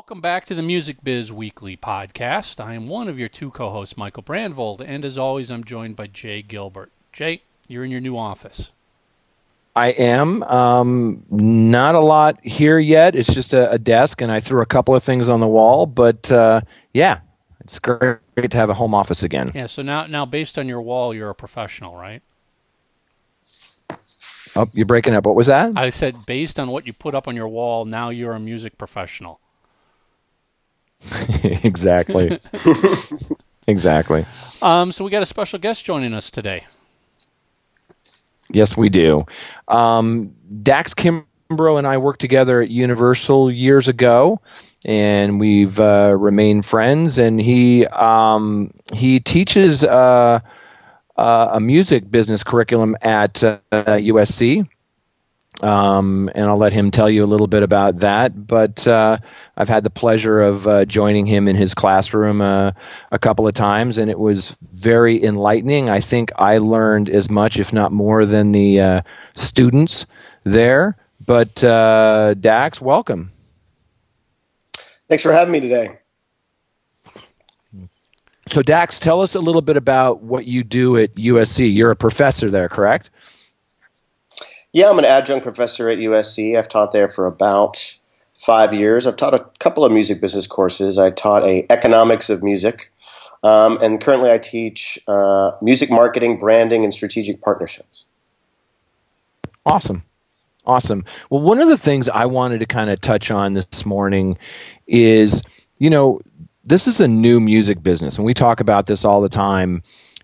[0.00, 2.58] Welcome back to the Music Biz Weekly podcast.
[2.58, 5.94] I am one of your two co hosts, Michael Brandvold, and as always, I'm joined
[5.94, 6.90] by Jay Gilbert.
[7.12, 8.72] Jay, you're in your new office.
[9.76, 10.42] I am.
[10.44, 13.14] Um, not a lot here yet.
[13.14, 15.84] It's just a, a, desk, and I threw a couple of things on the wall.
[15.84, 16.62] But uh,
[16.94, 17.20] yeah,
[17.60, 19.52] it's great to have a home office again.
[19.54, 19.66] Yeah.
[19.66, 22.22] So now, now based on your wall, you're a professional, right?
[24.56, 25.26] Oh, you're breaking up.
[25.26, 25.76] What was that?
[25.76, 28.78] I said, based on what you put up on your wall, now you're a music
[28.78, 29.40] professional.
[31.64, 32.38] exactly.
[33.66, 34.26] exactly.
[34.62, 36.66] Um, so we got a special guest joining us today.
[38.50, 39.24] Yes, we do.
[39.68, 44.40] Um, Dax Kimbrough and I worked together at Universal years ago,
[44.86, 47.18] and we've uh, remained friends.
[47.18, 50.40] And he um, he teaches uh,
[51.16, 54.68] uh, a music business curriculum at USC
[55.62, 58.46] um, and I'll let him tell you a little bit about that.
[58.46, 59.18] But uh,
[59.56, 62.72] I've had the pleasure of uh, joining him in his classroom uh,
[63.12, 65.90] a couple of times, and it was very enlightening.
[65.90, 69.02] I think I learned as much, if not more, than the uh,
[69.34, 70.06] students
[70.44, 70.96] there.
[71.24, 73.30] But uh, Dax, welcome.
[75.08, 75.98] Thanks for having me today.
[78.46, 81.72] So, Dax, tell us a little bit about what you do at USC.
[81.72, 83.10] You're a professor there, correct?
[84.72, 86.56] Yeah, I'm an adjunct professor at USC.
[86.56, 87.98] I've taught there for about
[88.38, 89.06] five years.
[89.06, 90.96] I've taught a couple of music business courses.
[90.96, 92.92] I taught a economics of music,
[93.42, 98.06] um, and currently I teach uh, music marketing, branding, and strategic partnerships.
[99.66, 100.04] Awesome.
[100.66, 101.04] Awesome.
[101.30, 104.38] Well, one of the things I wanted to kind of touch on this morning
[104.86, 105.42] is,
[105.78, 106.20] you know,
[106.62, 109.82] this is a new music business, and we talk about this all the time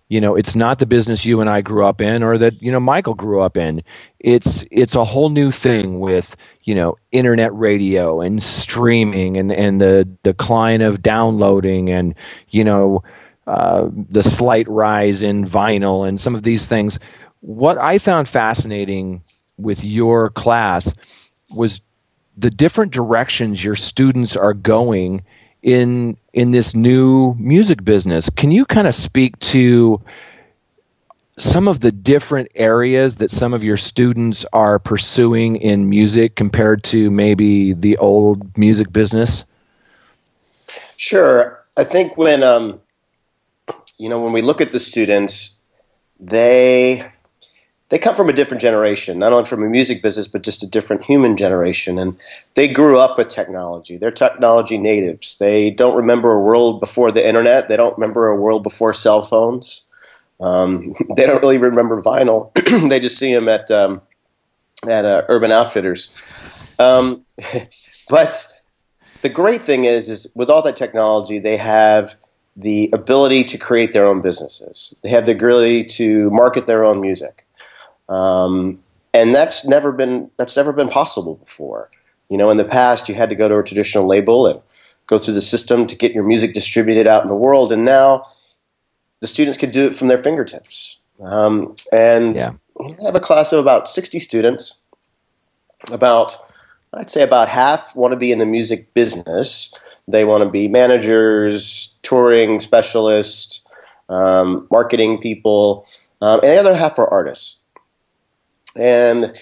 [0.09, 2.71] you know it's not the business you and I grew up in or that you
[2.71, 3.83] know Michael grew up in.
[4.19, 9.81] It's it's a whole new thing with you know internet radio and streaming and and
[9.81, 12.15] the decline of downloading and
[12.49, 13.03] you know
[13.47, 16.99] uh, the slight rise in vinyl and some of these things.
[17.39, 19.21] What I found fascinating
[19.57, 20.93] with your class
[21.55, 21.81] was
[22.35, 25.23] the different directions your students are going
[25.61, 28.29] in in this new music business.
[28.29, 30.01] Can you kind of speak to
[31.37, 36.83] some of the different areas that some of your students are pursuing in music compared
[36.83, 39.45] to maybe the old music business?
[40.97, 41.63] Sure.
[41.77, 42.81] I think when um,
[43.97, 45.59] you know when we look at the students,
[46.19, 47.11] they
[47.89, 50.67] they come from a different generation, not only from a music business, but just a
[50.67, 51.97] different human generation.
[51.97, 52.19] And
[52.55, 53.97] they grew up with technology.
[53.97, 55.37] They're technology natives.
[55.37, 57.69] They don't remember a world before the internet.
[57.69, 59.87] They don't remember a world before cell phones.
[60.41, 62.53] Um, they don't really remember vinyl.
[62.89, 64.01] they just see them at um,
[64.87, 66.11] at uh, Urban Outfitters.
[66.79, 67.25] Um,
[68.09, 68.47] but
[69.21, 72.15] the great thing is, is with all that technology, they have
[72.55, 74.95] the ability to create their own businesses.
[75.03, 77.46] They have the ability to market their own music.
[78.09, 78.79] Um,
[79.13, 81.89] and that's never been that's never been possible before.
[82.29, 84.61] You know, in the past, you had to go to a traditional label and
[85.07, 88.27] go through the system to get your music distributed out in the world, and now
[89.21, 90.99] the students can do it from their fingertips.
[91.21, 92.51] Um, and yeah.
[92.75, 94.81] we have a class of about 60 students.
[95.91, 96.37] About,
[96.93, 99.73] I'd say, about half want to be in the music business.
[100.07, 103.63] They want to be managers, touring specialists,
[104.09, 105.85] um, marketing people,
[106.21, 107.56] um, and the other half are artists
[108.77, 109.35] and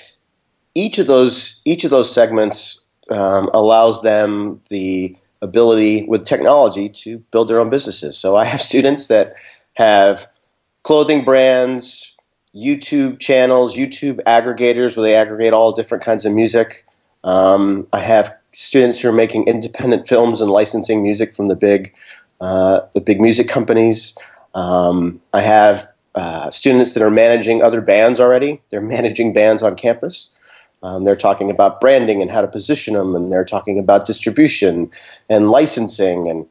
[0.73, 7.19] each of those each of those segments um, allows them the ability with technology to
[7.31, 8.17] build their own businesses.
[8.17, 9.35] So I have students that
[9.75, 10.27] have
[10.83, 12.15] clothing brands,
[12.55, 16.85] YouTube channels, YouTube aggregators where they aggregate all different kinds of music.
[17.23, 21.93] Um, I have students who are making independent films and licensing music from the big
[22.41, 24.17] uh, the big music companies.
[24.53, 28.61] Um, I have uh, students that are managing other bands already.
[28.69, 30.31] They're managing bands on campus.
[30.81, 34.91] Um, they're talking about branding and how to position them, and they're talking about distribution
[35.29, 36.45] and licensing, and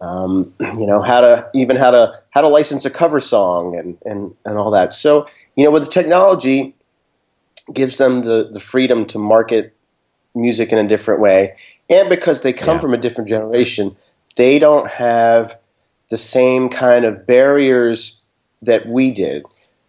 [0.00, 3.98] um, you know how to even how to how to license a cover song and
[4.04, 4.92] and and all that.
[4.92, 5.26] So
[5.56, 6.74] you know, with the technology,
[7.72, 9.74] gives them the the freedom to market
[10.34, 11.56] music in a different way,
[11.88, 12.80] and because they come yeah.
[12.80, 13.96] from a different generation,
[14.36, 15.58] they don't have
[16.10, 18.22] the same kind of barriers
[18.62, 19.44] that we did.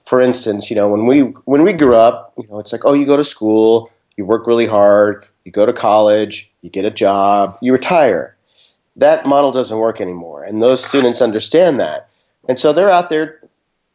[0.05, 2.93] For instance, you know, when we when we grew up, you know, it's like, oh,
[2.93, 6.91] you go to school, you work really hard, you go to college, you get a
[6.91, 8.35] job, you retire.
[8.95, 12.09] That model doesn't work anymore, and those students understand that,
[12.47, 13.39] and so they're out there.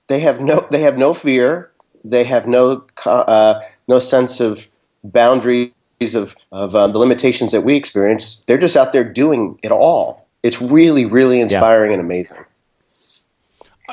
[0.06, 1.70] They have no they have no fear.
[2.04, 4.68] They have no uh, no sense of
[5.02, 5.72] boundaries
[6.14, 10.26] of, of um, the limitations that we experience, they're just out there doing it all.
[10.42, 11.98] It's really, really inspiring yeah.
[11.98, 12.44] and amazing.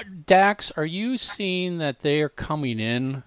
[0.03, 3.23] Dax, are you seeing that they are coming in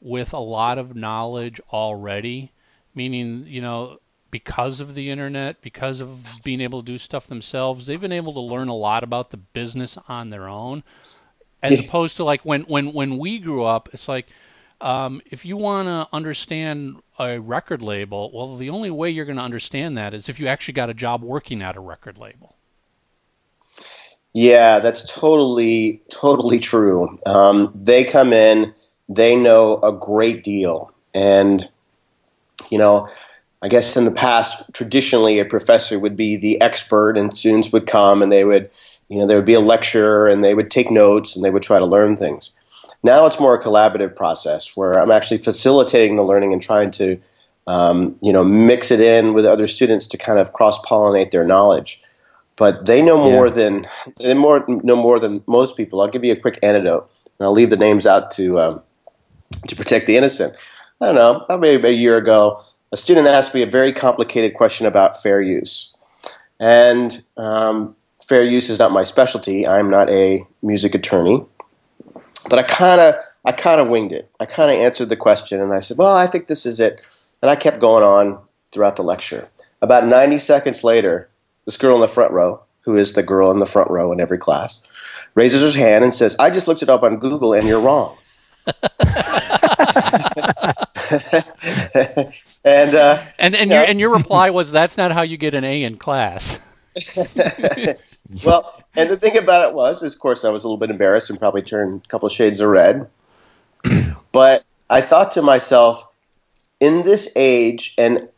[0.00, 2.50] with a lot of knowledge already?
[2.94, 3.98] Meaning, you know,
[4.30, 8.32] because of the internet, because of being able to do stuff themselves, they've been able
[8.32, 10.82] to learn a lot about the business on their own.
[11.62, 14.26] As opposed to like when, when, when we grew up, it's like
[14.80, 19.38] um, if you want to understand a record label, well, the only way you're going
[19.38, 22.56] to understand that is if you actually got a job working at a record label.
[24.34, 27.18] Yeah, that's totally, totally true.
[27.24, 28.74] Um, they come in,
[29.08, 30.92] they know a great deal.
[31.14, 31.70] And,
[32.68, 33.08] you know,
[33.62, 37.86] I guess in the past, traditionally, a professor would be the expert, and students would
[37.86, 38.70] come and they would,
[39.08, 41.62] you know, there would be a lecture and they would take notes and they would
[41.62, 42.54] try to learn things.
[43.04, 47.20] Now it's more a collaborative process where I'm actually facilitating the learning and trying to,
[47.68, 51.44] um, you know, mix it in with other students to kind of cross pollinate their
[51.44, 52.02] knowledge.
[52.56, 53.54] But they know more yeah.
[53.54, 53.86] than
[54.18, 56.00] they more know more than most people.
[56.00, 58.82] I'll give you a quick anecdote, and I'll leave the names out to um,
[59.66, 60.54] to protect the innocent.
[61.00, 62.60] I don't know, maybe a year ago,
[62.92, 65.92] a student asked me a very complicated question about fair use,
[66.60, 69.66] and um, fair use is not my specialty.
[69.66, 71.44] I'm not a music attorney,
[72.48, 74.30] but I kind of I kind of winged it.
[74.38, 77.00] I kind of answered the question, and I said, "Well, I think this is it,"
[77.42, 78.40] and I kept going on
[78.72, 79.48] throughout the lecture.
[79.82, 81.28] About 90 seconds later,
[81.64, 84.20] this girl in the front row, who is the girl in the front row in
[84.20, 84.80] every class,
[85.34, 88.16] raises her hand and says, "I just looked it up on Google, and you're wrong."
[92.64, 95.54] and uh, and and, you your, and your reply was, "That's not how you get
[95.54, 96.60] an A in class."
[98.44, 100.90] well, and the thing about it was, is, of course, I was a little bit
[100.90, 103.10] embarrassed and probably turned a couple of shades of red.
[104.32, 106.06] but I thought to myself,
[106.78, 108.28] in this age, and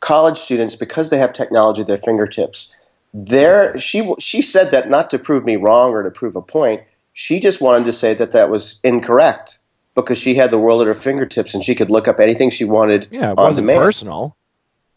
[0.00, 2.74] college students, because they have technology at their fingertips,
[3.12, 6.82] there she she said that not to prove me wrong or to prove a point.
[7.12, 9.58] She just wanted to say that that was incorrect
[9.94, 12.64] because she had the world at her fingertips and she could look up anything she
[12.64, 13.08] wanted.
[13.10, 13.80] Yeah, it wasn't demand.
[13.80, 14.36] personal.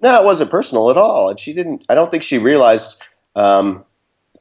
[0.01, 1.85] No, it wasn't personal at all, and she didn't.
[1.89, 3.01] I don't think she realized
[3.35, 3.85] um,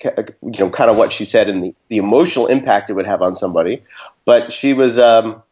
[0.03, 3.23] you know, kind of what she said and the, the emotional impact it would have
[3.23, 3.83] on somebody.
[4.25, 5.43] But she was, um,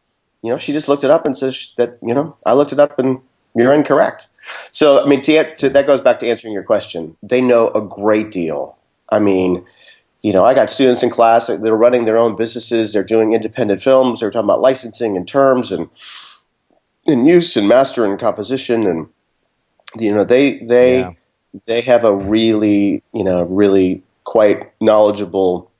[0.43, 2.79] you know, she just looked it up and says that, you know, I looked it
[2.79, 3.21] up and
[3.55, 4.29] you're incorrect.
[4.71, 7.17] So, I mean, to, to, that goes back to answering your question.
[7.23, 8.77] They know a great deal.
[9.11, 9.65] I mean,
[10.23, 12.93] you know, I got students in class that are running their own businesses.
[12.93, 14.21] They're doing independent films.
[14.21, 15.89] They're talking about licensing and terms and
[17.07, 18.87] in use and master and composition.
[18.87, 19.09] And,
[19.97, 21.13] you know, they, they, yeah.
[21.67, 25.71] they have a really, you know, really quite knowledgeable,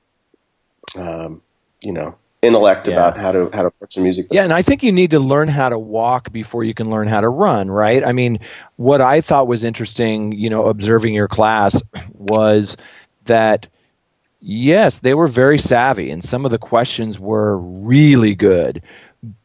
[0.95, 1.41] um,
[1.81, 2.17] you know,
[2.47, 2.93] intellect yeah.
[2.93, 4.27] about how to how to approach the music.
[4.31, 7.07] Yeah, and I think you need to learn how to walk before you can learn
[7.07, 8.03] how to run, right?
[8.03, 8.39] I mean,
[8.77, 11.81] what I thought was interesting, you know, observing your class
[12.13, 12.77] was
[13.25, 13.67] that
[14.39, 18.81] yes, they were very savvy and some of the questions were really good,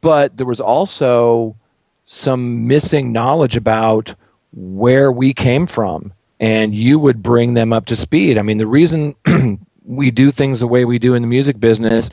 [0.00, 1.56] but there was also
[2.04, 4.14] some missing knowledge about
[4.52, 8.36] where we came from and you would bring them up to speed.
[8.36, 9.14] I mean, the reason
[9.84, 12.10] we do things the way we do in the music business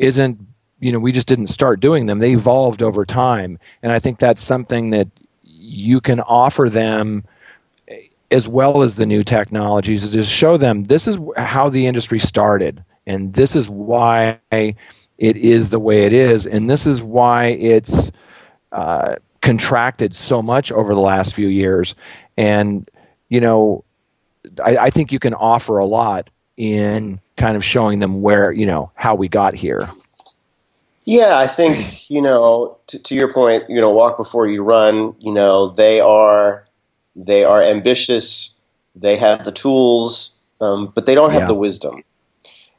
[0.00, 0.38] isn't,
[0.80, 2.18] you know, we just didn't start doing them.
[2.18, 3.58] They evolved over time.
[3.82, 5.08] And I think that's something that
[5.44, 7.24] you can offer them
[8.30, 12.84] as well as the new technologies to show them this is how the industry started
[13.04, 14.76] and this is why it
[15.18, 18.12] is the way it is and this is why it's
[18.70, 21.96] uh, contracted so much over the last few years
[22.36, 22.88] and
[23.30, 23.84] you know,
[24.62, 26.28] I, I think you can offer a lot
[26.58, 29.88] in kind of showing them where, you know, how we got here.
[31.04, 35.16] Yeah, I think, you know, to, to your point, you know, walk before you run,
[35.18, 36.66] you know, they are
[37.16, 38.60] they are ambitious,
[38.94, 41.48] they have the tools, um, but they don't have yeah.
[41.48, 42.04] the wisdom.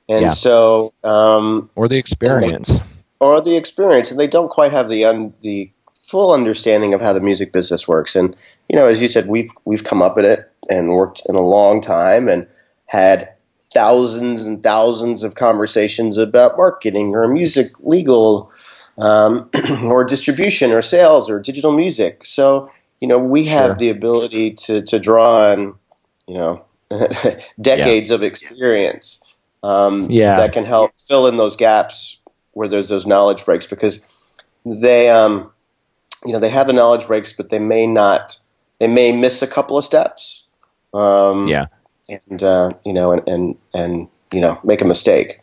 [0.08, 0.30] And yeah.
[0.30, 2.80] so um, or the experience.
[2.80, 2.86] They,
[3.20, 7.14] or the experience and they don't quite have the un, the full understanding of how
[7.14, 8.16] the music business works.
[8.16, 8.36] And
[8.70, 11.42] you know, as you said, we've we've come up at it and worked in a
[11.42, 12.48] long time and
[12.86, 13.34] had
[13.74, 18.52] thousands and thousands of conversations about marketing or music legal
[18.98, 19.50] um,
[19.84, 22.26] or distribution or sales or digital music.
[22.26, 23.76] So you know, we have sure.
[23.76, 25.76] the ability to to draw on
[26.28, 26.66] you know
[27.62, 28.16] decades yeah.
[28.16, 29.24] of experience
[29.64, 30.38] um, yeah.
[30.38, 32.20] that can help fill in those gaps
[32.54, 35.52] where there's those knowledge breaks because they um,
[36.26, 38.38] you know they have the knowledge breaks, but they may not.
[38.80, 40.48] They may miss a couple of steps.
[40.94, 41.68] Um, yeah,
[42.10, 45.42] and uh, you know, and, and and you know, make a mistake.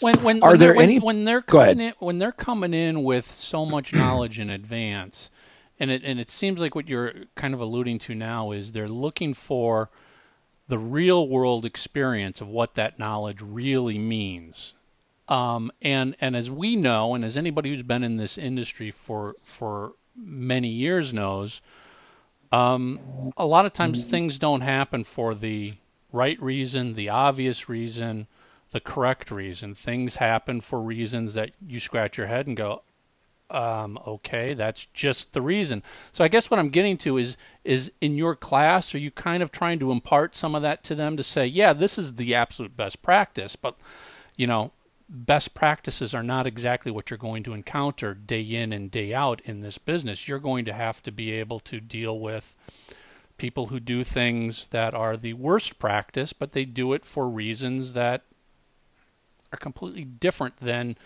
[0.00, 3.30] When when are when there any when they're coming in, when they're coming in with
[3.30, 5.30] so much knowledge in advance,
[5.78, 8.88] and it and it seems like what you're kind of alluding to now is they're
[8.88, 9.90] looking for
[10.68, 14.74] the real world experience of what that knowledge really means.
[15.28, 19.32] Um, and and as we know, and as anybody who's been in this industry for
[19.32, 21.62] for many years knows,
[22.52, 25.74] um, a lot of times things don't happen for the
[26.16, 28.26] right reason, the obvious reason,
[28.72, 29.74] the correct reason.
[29.74, 32.82] Things happen for reasons that you scratch your head and go,
[33.50, 35.82] um, okay, that's just the reason.
[36.12, 39.42] So I guess what I'm getting to is is in your class, are you kind
[39.42, 42.34] of trying to impart some of that to them to say, yeah, this is the
[42.34, 43.76] absolute best practice, but
[44.36, 44.72] you know,
[45.08, 49.40] best practices are not exactly what you're going to encounter day in and day out
[49.44, 50.26] in this business.
[50.26, 52.56] You're going to have to be able to deal with
[53.38, 57.92] people who do things that are the worst practice, but they do it for reasons
[57.92, 58.22] that
[59.52, 60.96] are completely different than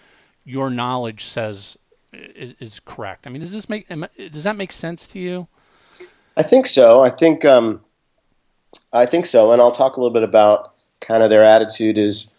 [0.45, 1.77] your knowledge says
[2.13, 3.27] is, is correct.
[3.27, 5.49] I mean, does this make does that make sense to you?
[6.37, 7.03] I think so.
[7.03, 7.83] I think um,
[8.93, 12.35] I think so, and I'll talk a little bit about kind of their attitude is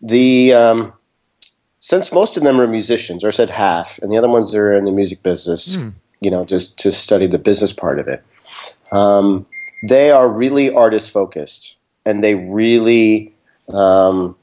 [0.00, 0.92] the um,
[1.78, 4.72] since most of them are musicians, or I said half, and the other ones are
[4.72, 5.76] in the music business.
[5.76, 5.94] Mm.
[6.20, 8.22] You know, just to study the business part of it.
[8.92, 9.46] Um,
[9.86, 13.34] they are really artist focused, and they really
[13.72, 14.36] um,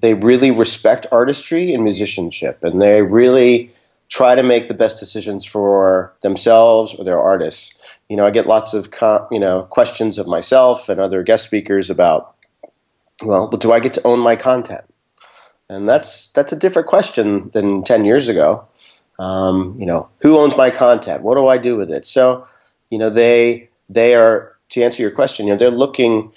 [0.00, 3.70] they really respect artistry and musicianship, and they really
[4.08, 7.80] try to make the best decisions for themselves or their artists.
[8.08, 8.88] You know, I get lots of
[9.30, 12.34] you know questions of myself and other guest speakers about,
[13.22, 14.84] well, do I get to own my content?
[15.68, 18.68] And that's that's a different question than ten years ago.
[19.18, 21.22] Um, you know, who owns my content?
[21.22, 22.04] What do I do with it?
[22.04, 22.46] So,
[22.90, 25.46] you know, they they are to answer your question.
[25.46, 26.32] You know, they're looking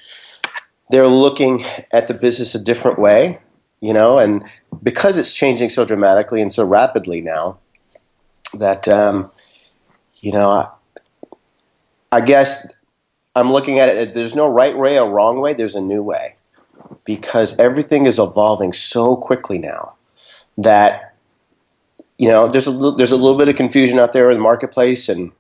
[0.90, 3.40] they're looking at the business a different way
[3.82, 4.44] you know, and
[4.84, 7.60] because it's changing so dramatically and so rapidly now,
[8.54, 9.32] that um,
[10.22, 10.68] you know, I,
[12.12, 12.76] I guess
[13.36, 14.14] I'm looking at it.
[14.14, 15.54] There's no right way or wrong way.
[15.54, 16.36] There's a new way
[17.06, 19.96] because everything is evolving so quickly now
[20.58, 21.16] that
[22.18, 25.08] you know there's a there's a little bit of confusion out there in the marketplace,
[25.08, 25.32] and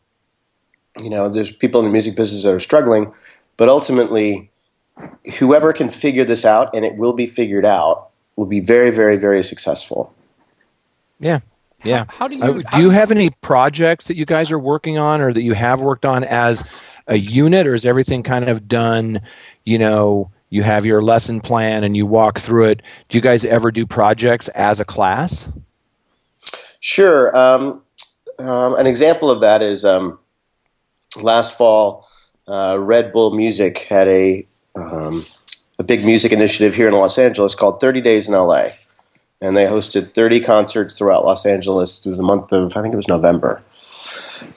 [1.01, 3.13] you know there's people in the music business that are struggling,
[3.57, 4.49] but ultimately,
[5.37, 9.17] whoever can figure this out, and it will be figured out, will be very, very,
[9.17, 10.13] very successful.
[11.19, 11.39] Yeah.
[11.83, 12.05] Yeah.
[12.09, 15.21] How, how do you do you have any projects that you guys are working on
[15.21, 16.69] or that you have worked on as
[17.07, 19.21] a unit or is everything kind of done,
[19.65, 22.81] you know, you have your lesson plan and you walk through it.
[23.07, 25.49] Do you guys ever do projects as a class?
[26.79, 27.35] Sure.
[27.35, 27.81] Um,
[28.39, 30.19] um, an example of that is um,
[31.17, 32.07] last fall,
[32.47, 35.25] uh, Red Bull Music had a um,
[35.79, 38.67] a big music initiative here in Los Angeles called 30 Days in LA.
[39.41, 42.97] And they hosted 30 concerts throughout Los Angeles through the month of, I think it
[42.97, 43.63] was November.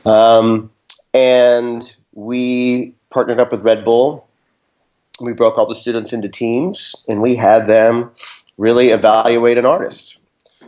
[0.04, 0.72] Um,
[1.14, 4.26] and we partnered up with Red Bull.
[5.22, 8.10] We broke all the students into teams and we had them
[8.58, 10.20] really evaluate an artist.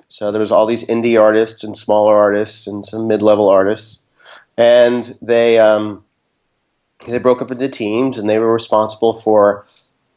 [0.06, 4.03] So there was all these indie artists and smaller artists and some mid-level artists.
[4.56, 6.04] And they, um,
[7.06, 9.64] they broke up into teams and they were responsible for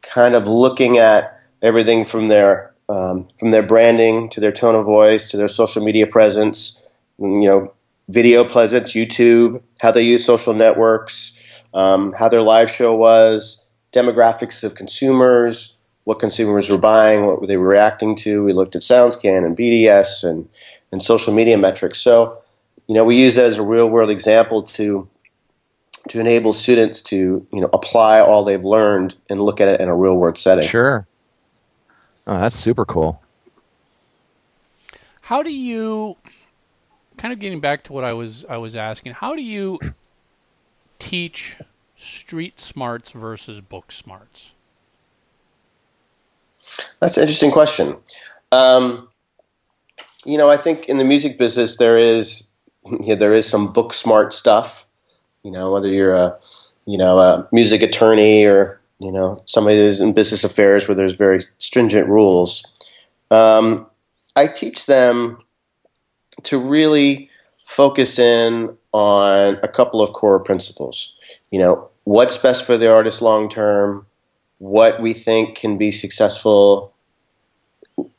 [0.01, 4.86] kind of looking at everything from their um, from their branding to their tone of
[4.86, 6.82] voice to their social media presence,
[7.20, 7.74] you know,
[8.08, 11.38] video presence, YouTube, how they use social networks,
[11.74, 15.75] um, how their live show was, demographics of consumers,
[16.06, 18.44] what consumers were buying, what were they reacting to.
[18.46, 20.48] We looked at SoundScan and BDS and
[20.91, 22.00] and social media metrics.
[22.00, 22.38] So,
[22.88, 25.08] you know, we use that as a real world example to
[26.10, 29.89] to enable students to you know apply all they've learned and look at it in
[29.89, 30.67] a real world setting.
[30.67, 31.06] Sure.
[32.25, 33.22] Oh, that's super cool.
[35.22, 36.15] How do you
[37.17, 39.79] kind of getting back to what I was I was asking, how do you
[41.00, 41.58] teach
[41.96, 44.53] street smarts versus book smarts?
[47.00, 47.98] That's an interesting question.
[48.51, 49.10] Um,
[50.25, 52.47] you know, I think in the music business there is
[53.01, 54.88] yeah, there is some book smart stuff
[55.48, 56.38] you know, whether you're a
[56.86, 61.15] you know a music attorney or you know somebody who's in business affairs where there's
[61.15, 62.65] very stringent rules.
[63.32, 63.88] Um,
[64.36, 65.39] I teach them
[66.44, 67.29] to really
[67.65, 71.13] focus in on a couple of core principles.
[71.50, 74.06] You know, what's best for the artist long term,
[74.58, 76.94] what we think can be successful,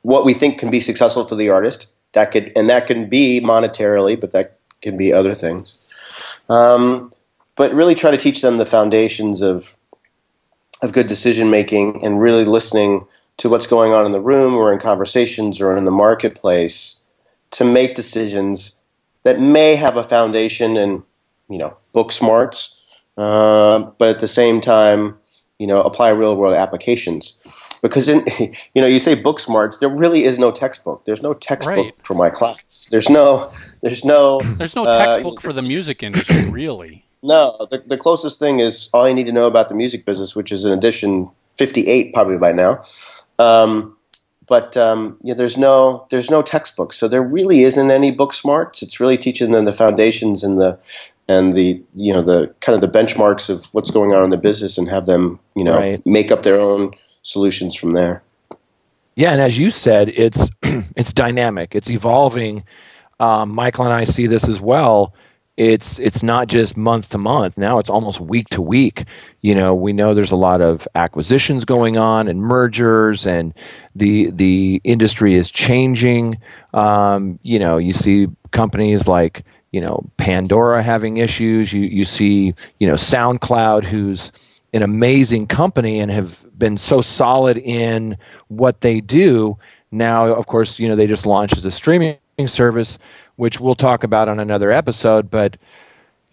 [0.01, 1.93] what we think can be successful for the artist.
[2.13, 5.75] That could and that can be monetarily, but that can be other things.
[6.49, 7.11] Um,
[7.57, 9.77] but really try to teach them the foundations of
[10.81, 13.05] of good decision making and really listening
[13.37, 17.03] to what's going on in the room or in conversations or in the marketplace
[17.51, 18.81] to make decisions
[19.25, 21.03] that may have a foundation in
[21.49, 22.83] you know, book smarts,
[23.17, 25.17] uh, but at the same time,
[25.59, 27.39] you know, apply real world applications.
[27.83, 28.25] Because in,
[28.75, 31.05] you know, you say book smarts, there really is no textbook.
[31.07, 31.95] There's no textbook Right.
[32.05, 32.87] for my class.
[32.91, 33.51] There's no,
[33.83, 37.05] there's no, There's no uh, textbook for the music industry, really.
[37.23, 37.57] no.
[37.71, 40.53] The, the closest thing is all you need to know about the music business, which
[40.53, 42.81] is in edition 58 probably by now.
[43.39, 43.97] Um,
[44.47, 48.83] but um, yeah, there's no there's no textbook, so there really isn't any book smarts.
[48.83, 50.79] It's really teaching them the foundations and the
[51.29, 54.39] and the you know the kind of the benchmarks of what's going on in the
[54.39, 56.07] business, and have them you know Right.
[56.07, 56.93] make up their own
[57.23, 58.23] solutions from there.
[59.17, 60.49] Yeah, and as you said, it's
[60.97, 61.75] it's dynamic.
[61.75, 62.65] It's evolving.
[63.21, 65.15] Um, Michael and I see this as well.
[65.57, 67.59] It's it's not just month to month.
[67.59, 69.05] Now it's almost week to week.
[69.41, 73.53] You know, we know there's a lot of acquisitions going on and mergers, and
[73.97, 76.39] the the industry is changing.
[76.73, 81.73] Um, you know, you see companies like you know Pandora having issues.
[81.73, 84.31] You you see you know SoundCloud, who's
[84.73, 89.59] an amazing company and have been so solid in what they do.
[89.91, 92.99] Now, of course, you know, they just launched as a streaming service,
[93.37, 95.57] which we'll talk about on another episode, but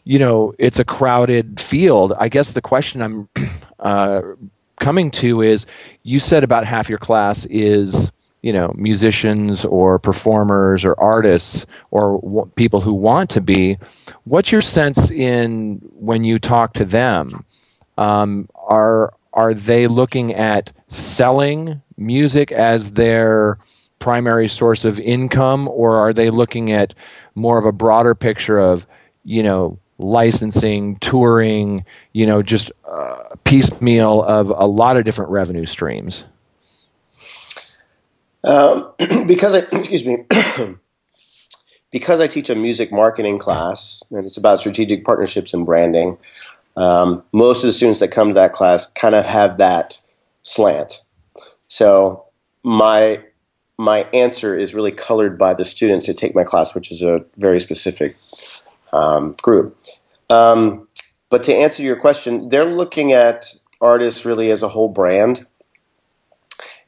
[0.04, 2.14] you know, it's a crowded field.
[2.20, 3.30] I guess the question I'm
[3.80, 4.22] uh,
[4.80, 5.66] coming to is
[6.04, 12.22] you said about half your class is you know musicians or performers or artists or
[12.22, 13.76] w- people who want to be
[14.26, 17.44] what's your sense in when you talk to them
[17.98, 23.58] um, are are they looking at selling music as their
[24.00, 26.94] primary source of income or are they looking at
[27.34, 28.86] more of a broader picture of
[29.24, 35.66] you know licensing touring you know just uh, piecemeal of a lot of different revenue
[35.66, 36.26] streams
[38.46, 38.92] Um,
[39.28, 40.26] because I excuse me,
[41.92, 46.18] because I teach a music marketing class and it's about strategic partnerships and branding.
[46.78, 50.02] Um, most of the students that come to that class kind of have that
[50.42, 51.02] slant.
[51.68, 52.26] So
[52.64, 53.24] my
[53.78, 57.26] my answer is really colored by the students who take my class, which is a
[57.38, 58.18] very specific
[58.94, 59.78] um, group.
[60.30, 60.88] Um,
[61.30, 65.46] but to answer your question, they're looking at artists really as a whole brand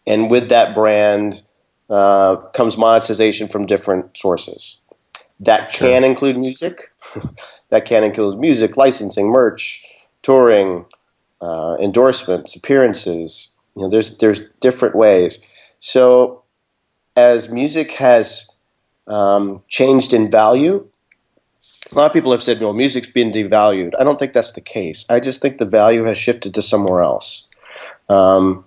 [0.07, 1.43] and with that brand
[1.89, 4.79] uh, comes monetization from different sources.
[5.39, 6.93] That can include music.
[7.69, 9.85] that can include music, licensing, merch,
[10.23, 10.85] touring,
[11.41, 13.53] uh, endorsements, appearances.
[13.75, 15.45] You know, there's there's different ways.
[15.77, 16.43] So,
[17.17, 18.49] as music has
[19.07, 20.87] um, changed in value,
[21.91, 24.61] a lot of people have said, "Well, music's been devalued." I don't think that's the
[24.61, 25.05] case.
[25.09, 27.47] I just think the value has shifted to somewhere else.
[28.07, 28.65] Um,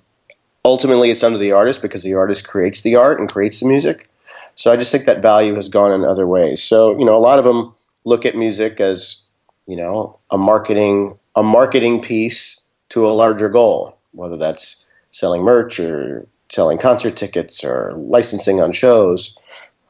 [0.65, 4.09] ultimately it's under the artist because the artist creates the art and creates the music.
[4.55, 6.63] So I just think that value has gone in other ways.
[6.63, 7.73] So you know, a lot of them
[8.05, 9.23] look at music as
[9.67, 15.79] you know a marketing a marketing piece to a larger goal, whether that's selling merch
[15.79, 19.37] or selling concert tickets or licensing on shows.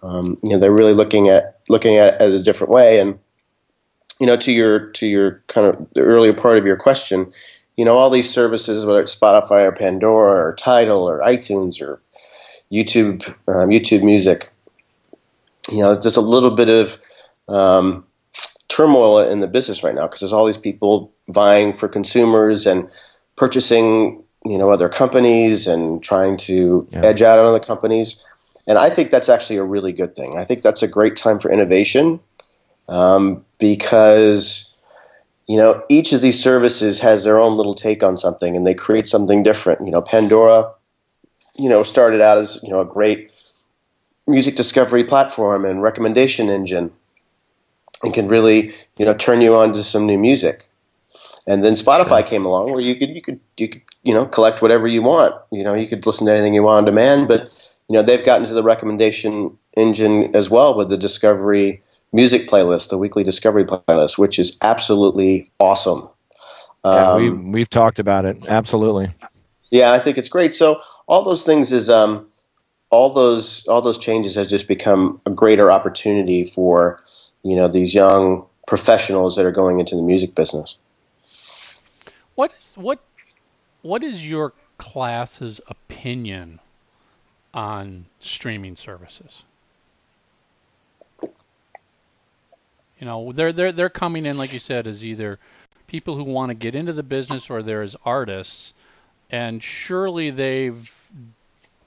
[0.02, 3.00] Um, you know, they're really looking at looking at it a different way.
[3.00, 3.18] And
[4.20, 7.32] you know, to your to your kind of the earlier part of your question,
[7.76, 12.02] you know, all these services, whether it's Spotify or Pandora or Tidal or iTunes or
[12.70, 14.52] YouTube, um, YouTube Music,
[15.70, 16.98] you know, there's a little bit of
[17.48, 18.04] um,
[18.68, 22.90] turmoil in the business right now because there's all these people vying for consumers and
[23.36, 27.00] purchasing, you know, other companies and trying to Yeah.
[27.04, 28.22] edge out on other companies.
[28.66, 30.38] And I think that's actually a really good thing.
[30.38, 32.20] I think that's a great time for innovation
[32.88, 34.72] um, because
[35.46, 38.74] you know each of these services has their own little take on something and they
[38.74, 40.72] create something different you know pandora
[41.56, 43.30] you know started out as you know a great
[44.28, 46.92] music discovery platform and recommendation engine
[48.04, 50.68] and can really you know turn you on to some new music
[51.48, 54.62] and then spotify came along where you could you could you could you know collect
[54.62, 57.52] whatever you want you know you could listen to anything you want on demand but
[57.88, 61.82] you know they've gotten to the recommendation engine as well with the discovery
[62.12, 66.08] music playlist, the weekly discovery playlist, which is absolutely awesome.
[66.84, 69.12] yeah, Um, we, we've talked about it absolutely
[69.70, 70.54] yeah, I think it's great.
[70.54, 72.28] So all those things is um,
[72.90, 77.00] all those all those changes has just become a greater opportunity for
[77.42, 80.78] you know these young professionals that are going into the music business.
[82.34, 83.00] What is what
[83.82, 86.60] what is your class's opinion
[87.52, 89.44] on streaming services?
[91.22, 95.38] You know, they're they're they're coming in like you said as either
[95.86, 98.74] people who want to get into the business or they're as artists,
[99.30, 100.94] and surely they've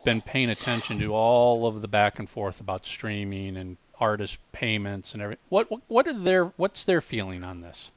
[0.03, 5.13] been paying attention to all of the back and forth about streaming and artist payments
[5.13, 5.43] and everything.
[5.49, 7.91] What what are their what's their feeling on this?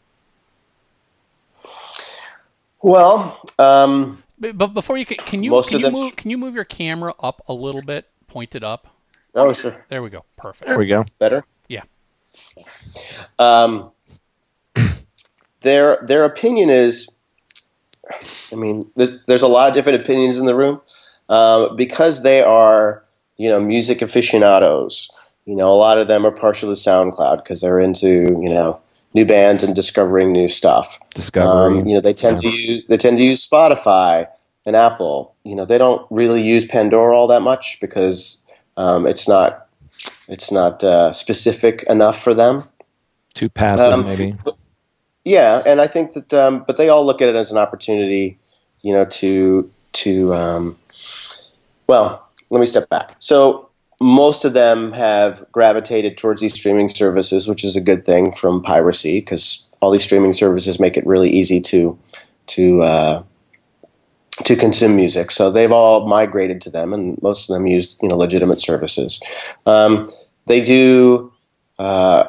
[2.82, 6.16] Well, um, but, but before you can, can you Most can of you them- move
[6.16, 8.88] can you move your camera up a little bit, point it up?
[9.34, 10.24] oh sure, There we go.
[10.36, 10.68] Perfect.
[10.68, 11.04] There we go.
[11.18, 11.44] better.
[11.68, 11.82] Yeah.
[13.38, 13.92] Um,
[15.60, 17.08] their their opinion is,
[18.52, 20.80] I mean, there's there's a lot of different opinions in the room
[21.28, 23.04] um, because they are
[23.36, 25.10] you know music aficionados.
[25.44, 28.06] You know, a lot of them are partial to SoundCloud because they're into
[28.40, 28.80] you know
[29.16, 31.00] new bands and discovering new stuff.
[31.14, 31.78] Discovery.
[31.80, 34.28] Um, you know, they tend to use they tend to use Spotify
[34.66, 35.34] and Apple.
[35.42, 38.44] You know, they don't really use Pandora all that much because
[38.76, 39.66] um, it's not
[40.28, 42.68] it's not uh, specific enough for them.
[43.34, 44.36] Too passive, um, maybe.
[45.24, 48.38] Yeah, and I think that, um, but they all look at it as an opportunity,
[48.82, 50.78] you know, to to um,
[51.86, 53.16] well, let me step back.
[53.18, 58.32] So most of them have gravitated towards these streaming services, which is a good thing
[58.32, 61.98] from piracy because all these streaming services make it really easy to
[62.46, 63.22] to uh,
[64.44, 65.30] to consume music.
[65.30, 69.20] So they've all migrated to them, and most of them use you know legitimate services.
[69.64, 70.08] Um,
[70.46, 71.32] they do.
[71.78, 72.28] Uh,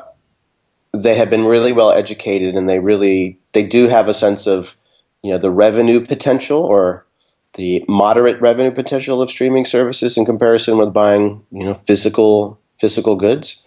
[0.94, 4.78] they have been really well educated and they really they do have a sense of
[5.24, 7.06] you know the revenue potential or
[7.54, 13.16] the moderate revenue potential of streaming services in comparison with buying you know physical physical
[13.16, 13.64] goods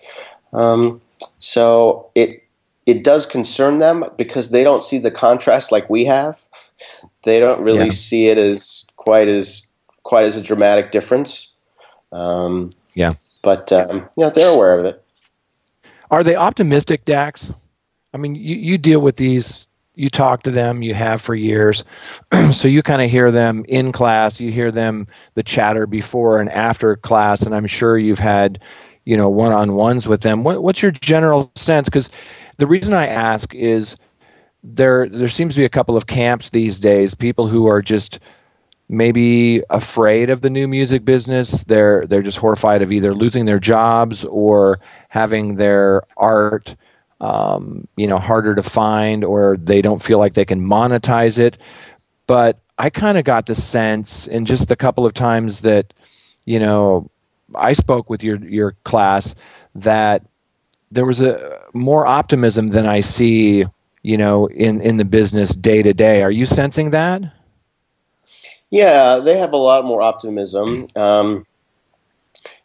[0.52, 1.00] um,
[1.38, 2.44] so it
[2.86, 6.46] it does concern them because they don't see the contrast like we have
[7.24, 7.90] they don't really Yeah.
[7.92, 9.68] see it as quite as
[10.02, 11.54] quite as a dramatic difference
[12.12, 13.10] um, Yeah.
[13.42, 15.02] but um, you know they're aware of it
[16.10, 17.52] Are they optimistic, Dax?
[18.12, 21.84] I mean, you, you deal with these, you talk to them, you have for years.
[22.52, 26.50] so you kind of hear them in class, you hear them, the chatter before and
[26.50, 28.62] after class, and I'm sure you've had,
[29.04, 30.44] you know, one on ones with them.
[30.44, 31.88] What, what's your general sense?
[31.88, 32.14] Because
[32.58, 33.96] the reason I ask is
[34.62, 38.20] there, there seems to be a couple of camps these days, people who are just
[38.90, 41.64] maybe afraid of the new music business.
[41.64, 46.74] They're they're just horrified of either losing their jobs or having their art,
[47.20, 51.58] um, you know, harder to find, or they don't feel like they can monetize it.
[52.26, 55.92] But I kind of got the sense in just a couple of times that,
[56.46, 57.10] you know,
[57.54, 59.34] I spoke with your your class
[59.74, 60.24] that
[60.90, 63.64] there was a more optimism than I see,
[64.02, 66.22] you know, in in the business day to day.
[66.22, 67.22] Are you sensing that?
[68.70, 70.86] Yeah, they have a lot more optimism.
[70.94, 71.44] Um,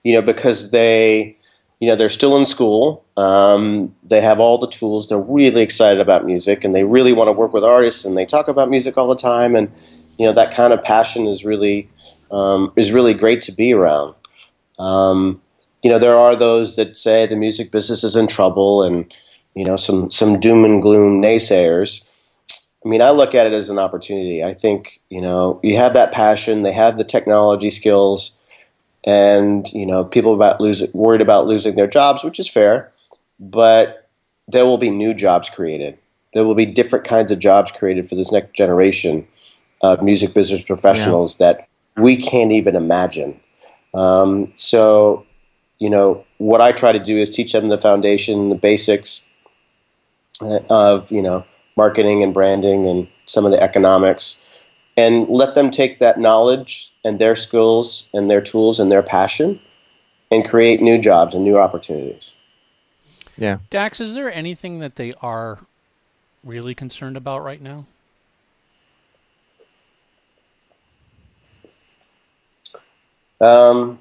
[0.03, 1.37] you know, because they,
[1.79, 3.05] you know, they're still in school.
[3.17, 5.07] Um, they have all the tools.
[5.07, 8.05] They're really excited about music, and they really want to work with artists.
[8.05, 9.55] And they talk about music all the time.
[9.55, 9.71] And
[10.17, 11.89] you know, that kind of passion is really
[12.31, 14.15] um, is really great to be around.
[14.79, 15.41] Um,
[15.83, 19.13] you know, there are those that say the music business is in trouble, and
[19.53, 22.03] you know, some some doom and gloom naysayers.
[22.85, 24.43] I mean, I look at it as an opportunity.
[24.43, 28.39] I think you know you have that passion, they have the technology skills,
[29.05, 32.91] and you know people about losing worried about losing their jobs, which is fair,
[33.39, 34.09] but
[34.47, 35.97] there will be new jobs created.
[36.33, 39.27] There will be different kinds of jobs created for this next generation
[39.81, 43.39] of music business professionals that we can't even imagine.
[43.93, 45.25] Um, so,
[45.79, 49.25] you know, what I try to do is teach them the foundation, the basics
[50.41, 51.45] uh, of you know
[51.77, 54.39] marketing and branding and some of the economics
[54.97, 59.59] and let them take that knowledge and their skills and their tools and their passion
[60.31, 62.33] and create new jobs and new opportunities.
[63.37, 63.59] Yeah.
[63.69, 65.59] Dax, is there anything that they are
[66.43, 67.85] really concerned about right now?
[73.41, 73.99] Um,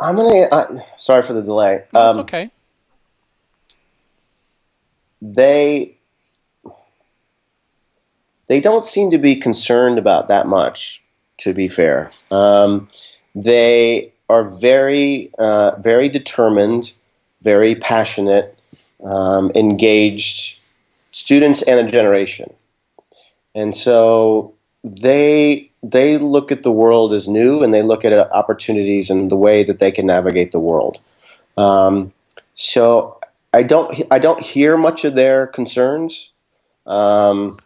[0.00, 0.46] I'm gonna.
[0.50, 1.84] Uh, sorry for the delay.
[1.92, 2.50] No, it's Um, okay.
[5.20, 5.96] They
[8.46, 11.02] they don't seem to be concerned about that much.
[11.38, 12.88] To be fair, um,
[13.34, 16.92] they are very uh, very determined,
[17.42, 18.58] very passionate,
[19.02, 20.58] um, engaged
[21.12, 22.52] students and a generation,
[23.54, 24.54] and so
[24.84, 29.36] they they look at the world as new and they look at opportunities and the
[29.36, 31.00] way that they can navigate the world.
[31.56, 32.12] Um,
[32.54, 33.19] so
[33.52, 36.32] I don't I don't hear much of their concerns.
[36.86, 37.58] Um,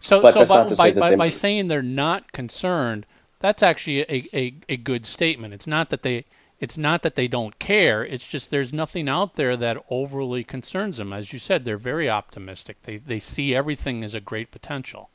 [0.00, 1.82] So, but so that's by, not to by, say that by, they- by saying they're
[1.82, 3.06] not concerned,
[3.40, 5.54] that's actually a, a, a good statement.
[5.54, 6.24] It's not that they
[6.60, 8.04] it's not that they don't care.
[8.04, 11.12] It's just there's nothing out there that overly concerns them.
[11.12, 12.82] As you said, they're very optimistic.
[12.82, 15.10] They they see everything as a great potential.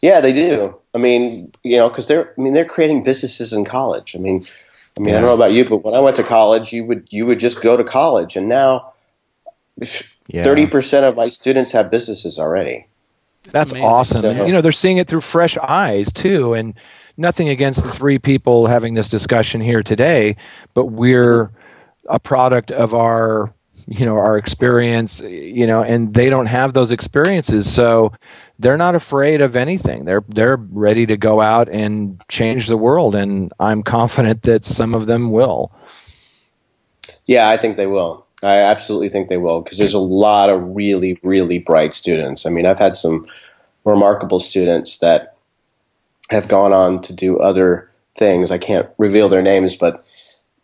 [0.00, 0.76] Yeah, they do.
[0.94, 4.16] I mean, you know, because they're I mean they're creating businesses in college.
[4.16, 4.46] I mean,
[4.96, 5.16] I mean, yeah.
[5.16, 7.40] I don't know about you, but when I went to college, you would you would
[7.40, 8.92] just go to college, and now
[9.82, 10.68] thirty yeah.
[10.68, 12.86] percent of my students have businesses already.
[13.50, 14.22] That's awesome.
[14.22, 16.74] So, you know, they're seeing it through fresh eyes too, and
[17.16, 20.36] nothing against the three people having this discussion here today,
[20.72, 21.50] but we're
[22.08, 23.52] a product of our
[23.86, 28.12] you know our experience you know and they don't have those experiences so
[28.58, 30.04] they're not afraid of anything.
[30.04, 34.94] They're they're ready to go out and change the world and i'm confident that some
[34.94, 35.72] of them will.
[37.26, 38.26] Yeah i think they will.
[38.42, 42.46] I absolutely think they will because there's a lot of really really bright students.
[42.46, 43.26] I mean i've had some
[43.84, 45.36] remarkable students that
[46.30, 48.50] have gone on to do other things.
[48.50, 50.04] I can't reveal their names but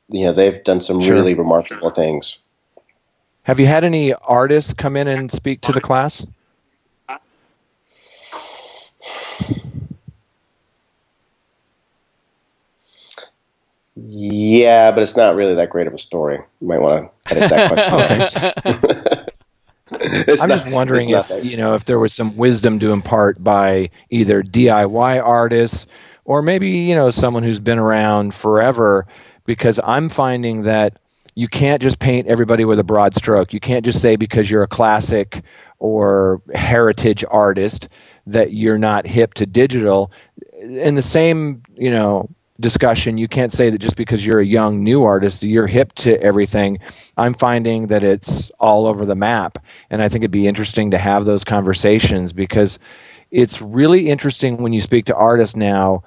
[0.09, 1.15] you know they've done some sure.
[1.15, 2.39] really remarkable things.
[3.45, 6.27] Have you had any artists come in and speak to the class?
[14.09, 16.39] Yeah, but it's not really that great of a story.
[16.61, 19.27] You might want to edit that question.
[19.93, 23.91] I'm not, just wondering if you know if there was some wisdom to impart by
[24.09, 25.87] either DIY artists
[26.25, 29.07] or maybe you know someone who's been around forever,
[29.45, 30.99] because I'm finding that
[31.35, 33.53] you can't just paint everybody with a broad stroke.
[33.53, 35.43] You can't just say because you're a classic
[35.79, 37.89] or heritage artist
[38.27, 40.13] that you're not hip to digital.
[40.61, 42.29] In the same, you know,
[42.61, 46.21] discussion, you can't say that just because you're a young new artist, you're hip to
[46.23, 46.79] everything.
[47.17, 50.99] I'm finding that it's all over the map, and I think it'd be interesting to
[50.99, 52.79] have those conversations because
[53.31, 56.03] it's really interesting when you speak to artists now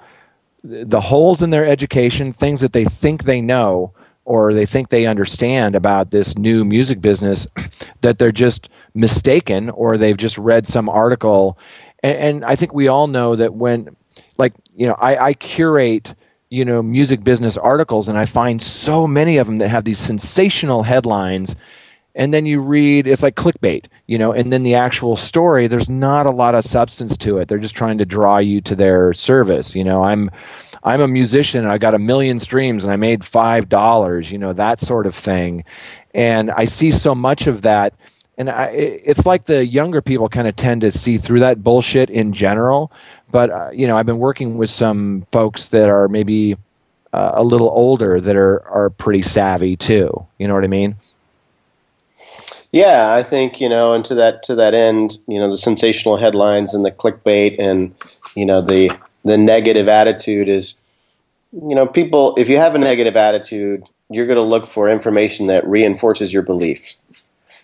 [0.62, 3.92] the holes in their education, things that they think they know,
[4.24, 7.46] or they think they understand about this new music business
[8.00, 11.58] that they're just mistaken or they've just read some article
[12.02, 13.94] and, and i think we all know that when
[14.38, 16.14] like you know I, I curate
[16.50, 19.98] you know music business articles and i find so many of them that have these
[19.98, 21.56] sensational headlines
[22.14, 25.88] and then you read it's like clickbait you know and then the actual story there's
[25.88, 27.48] not a lot of substance to it.
[27.48, 30.02] They're just trying to draw you to their service you know.
[30.02, 30.30] I'm
[30.82, 34.52] i'm a musician i got a million streams and i made five dollars you know
[34.52, 35.64] that sort of thing.
[36.14, 37.94] And i see so much of that
[38.36, 42.10] and I, it's like the younger people kind of tend to see through that bullshit
[42.10, 42.90] in general
[43.34, 46.56] but uh, you know i've been working with some folks that are maybe
[47.12, 50.94] uh, a little older that are are pretty savvy too you know what i mean
[52.74, 56.16] yeah, I think you know, and to that to that end, you know, the sensational
[56.16, 57.94] headlines and the clickbait and
[58.34, 58.90] you know the
[59.24, 62.34] the negative attitude is, you know, people.
[62.36, 66.42] If you have a negative attitude, you're going to look for information that reinforces your
[66.42, 66.98] beliefs.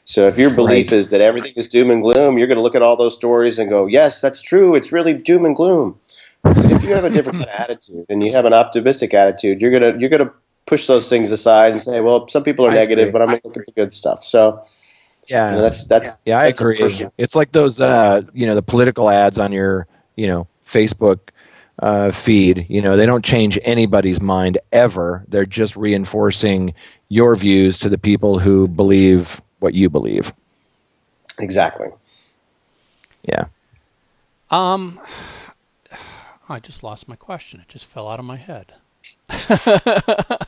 [0.05, 0.99] So if your belief right.
[0.99, 3.59] is that everything is doom and gloom, you're going to look at all those stories
[3.59, 4.75] and go, "Yes, that's true.
[4.75, 5.99] It's really doom and gloom."
[6.45, 9.71] if you have a different kind of attitude and you have an optimistic attitude, you're
[9.71, 10.33] gonna you're gonna
[10.67, 13.13] push those things aside and say, "Well, some people are I negative, agree.
[13.13, 14.61] but I'm going to look at the good stuff." So
[15.29, 16.39] yeah, you know, that's that's yeah.
[16.39, 17.09] I that's agree.
[17.19, 19.87] It's like those uh, you know the political ads on your
[20.17, 21.31] you know Facebook
[21.79, 22.67] uh, feed.
[22.69, 25.25] You know they don't change anybody's mind ever.
[25.29, 26.75] They're just reinforcing
[27.09, 30.33] your views to the people who believe what you believe.
[31.39, 31.89] Exactly.
[33.23, 33.47] Yeah.
[34.51, 35.01] Um,
[36.49, 37.61] I just lost my question.
[37.61, 38.75] It just fell out of my head.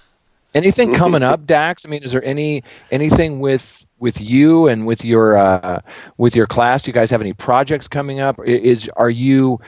[0.54, 1.86] Anything coming up, Dax?
[1.86, 5.80] I mean, is there any anything with with you and with your uh,
[6.18, 6.82] with your class?
[6.82, 8.38] Do you guys have any projects coming up?
[8.44, 9.60] Is are you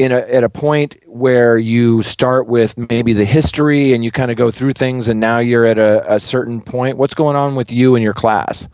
[0.00, 4.30] in a, at a point where you start with maybe the history and you kind
[4.30, 6.96] of go through things, and now you're at a, a certain point?
[6.96, 8.66] What's going on with you and your class?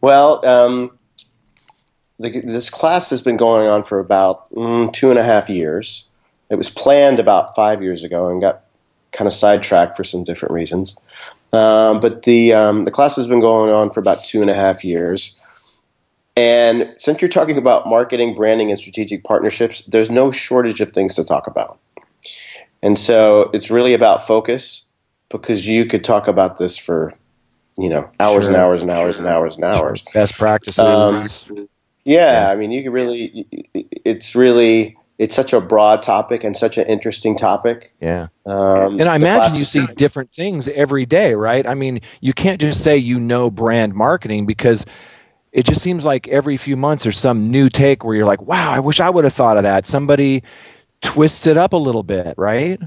[0.00, 0.98] Well, um,
[2.18, 6.06] the, this class has been going on for about mm, two and a half years.
[6.48, 8.62] It was planned about five years ago and got
[9.12, 10.98] kind of sidetracked for some different reasons.
[11.52, 14.54] Um, but the um, the class has been going on for about two and a
[14.54, 15.38] half years.
[16.36, 21.14] And since you're talking about marketing, branding, and strategic partnerships, there's no shortage of things
[21.14, 21.78] to talk about.
[22.82, 24.86] And so it's really about focus
[25.30, 27.14] because you could talk about this for,
[27.78, 28.52] you know, hours sure.
[28.52, 30.04] and hours and hours and hours and hours.
[30.12, 30.78] Best practices.
[30.78, 31.26] Um,
[32.04, 33.46] yeah, yeah, I mean, you could really,
[34.04, 37.94] it's really it's such a broad topic and such an interesting topic.
[38.00, 38.28] Yeah.
[38.44, 41.66] Um, and I imagine you see different things every day, right?
[41.66, 44.84] I mean, you can't just say you know brand marketing because
[45.56, 48.70] it just seems like every few months there's some new take where you're like, wow,
[48.70, 49.86] I wish I would have thought of that.
[49.86, 50.42] Somebody
[51.00, 52.78] twists it up a little bit, right?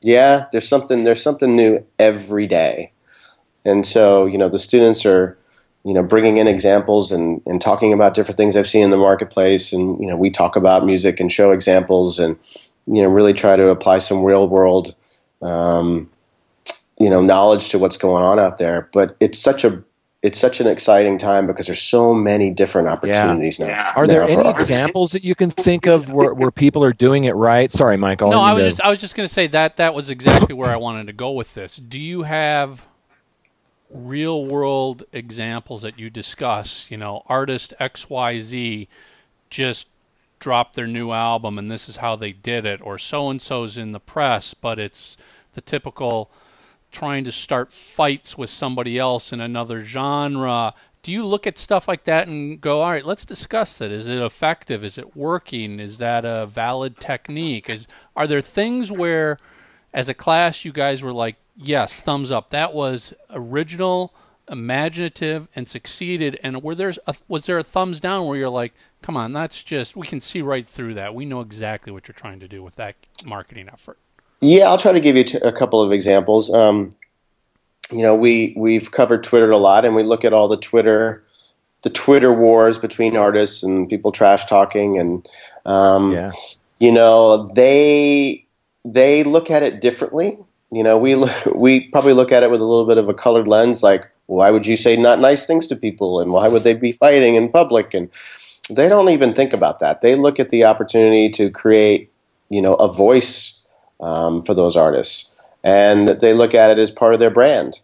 [0.00, 2.92] Yeah, there's something there's something new every day.
[3.62, 5.36] And so, you know, the students are
[5.84, 8.96] you know, bringing in examples and, and talking about different things I've seen in the
[8.96, 9.72] marketplace.
[9.72, 12.36] And, you know, we talk about music and show examples and,
[12.86, 14.94] you know, really try to apply some real world,
[15.40, 16.10] um,
[16.98, 18.88] you know, knowledge to what's going on out there.
[18.92, 19.82] But it's such a
[20.22, 23.66] it's such an exciting time because there's so many different opportunities yeah.
[23.66, 23.92] now.
[23.94, 27.24] Are there now any examples that you can think of where, where people are doing
[27.24, 27.70] it right?
[27.70, 28.30] Sorry, Michael.
[28.30, 28.70] No, I was to...
[28.70, 31.12] just I was just going to say that that was exactly where I wanted to
[31.12, 31.76] go with this.
[31.76, 32.86] Do you have
[33.90, 36.90] real world examples that you discuss?
[36.90, 38.88] You know, artist X Y Z
[39.50, 39.88] just
[40.40, 43.78] dropped their new album and this is how they did it, or so and so's
[43.78, 45.16] in the press, but it's
[45.52, 46.30] the typical
[46.98, 50.74] trying to start fights with somebody else in another genre.
[51.04, 53.92] Do you look at stuff like that and go, all right, let's discuss it.
[53.92, 54.82] Is it effective?
[54.82, 55.78] Is it working?
[55.78, 57.70] Is that a valid technique?
[57.70, 59.38] Is are there things where,
[59.94, 62.50] as a class, you guys were like, yes, thumbs up.
[62.50, 64.12] That was original,
[64.50, 66.36] imaginative, and succeeded.
[66.42, 69.62] And were there's a, was there a thumbs down where you're like, come on, that's
[69.62, 71.14] just we can see right through that.
[71.14, 73.98] We know exactly what you're trying to do with that marketing effort.
[74.40, 76.52] Yeah, I'll try to give you t- a couple of examples.
[76.52, 76.94] Um,
[77.90, 81.24] you know, we we've covered Twitter a lot, and we look at all the Twitter,
[81.82, 85.28] the Twitter wars between artists and people trash talking, and
[85.64, 86.32] um, yeah.
[86.78, 88.46] you know, they
[88.84, 90.38] they look at it differently.
[90.70, 91.16] You know, we
[91.54, 94.50] we probably look at it with a little bit of a colored lens, like why
[94.50, 97.48] would you say not nice things to people, and why would they be fighting in
[97.48, 98.10] public, and
[98.70, 100.02] they don't even think about that.
[100.02, 102.12] They look at the opportunity to create,
[102.50, 103.57] you know, a voice
[104.00, 107.80] um, for those artists, and they look at it as part of their brand.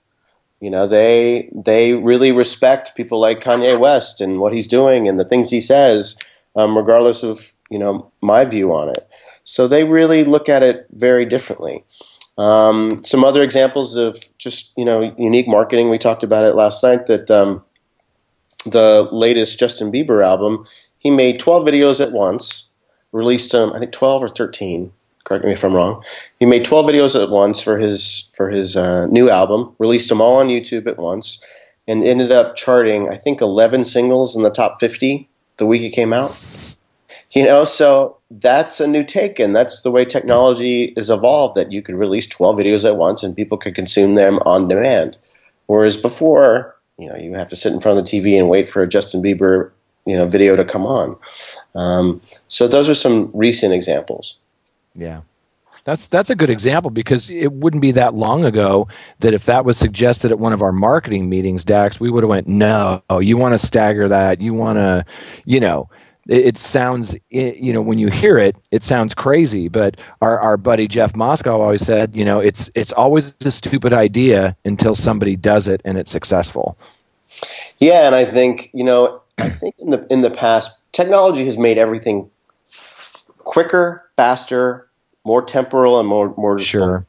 [0.60, 5.20] You know, they they really respect people like Kanye West and what he's doing and
[5.20, 6.16] the things he says,
[6.56, 9.08] um, regardless of you know my view on it.
[9.42, 11.84] So they really look at it very differently.
[12.38, 15.90] Um, some other examples of just you know unique marketing.
[15.90, 17.06] We talked about it last night.
[17.06, 17.62] That um,
[18.64, 20.64] the latest Justin Bieber album,
[20.98, 22.70] he made 12 videos at once,
[23.12, 23.72] released them.
[23.72, 24.92] I think 12 or 13
[25.24, 26.02] correct me if I'm wrong.
[26.38, 30.20] He made 12 videos at once for his for his uh, new album, released them
[30.20, 31.40] all on YouTube at once,
[31.88, 35.90] and ended up charting I think 11 singles in the top 50 the week it
[35.90, 36.38] came out.
[37.32, 41.56] You know, so that's a new take, and that's the way technology is evolved.
[41.56, 45.18] That you could release 12 videos at once, and people could consume them on demand.
[45.66, 48.68] Whereas before, you know, you have to sit in front of the TV and wait
[48.68, 49.70] for a Justin Bieber
[50.06, 51.16] you know video to come on.
[51.74, 54.38] Um, so those are some recent examples.
[54.94, 55.22] Yeah.
[55.84, 58.88] That's that's a good example because it wouldn't be that long ago
[59.20, 62.30] that if that was suggested at one of our marketing meetings, Dax, we would have
[62.30, 65.04] went, no, you want to stagger that, you want to,
[65.44, 65.90] you know,
[66.26, 69.68] it, it, sounds, you know, when you hear it, it sounds crazy.
[69.68, 73.92] But our our buddy Jeff Moscow always said, you know, it's it's always a stupid
[73.92, 76.78] idea until somebody does it and it's successful.
[77.78, 81.58] Yeah, and I think you know, I think in the in the past, technology has
[81.58, 82.30] made everything
[83.44, 84.88] quicker, faster,
[85.24, 87.06] more temporal, and more more sure.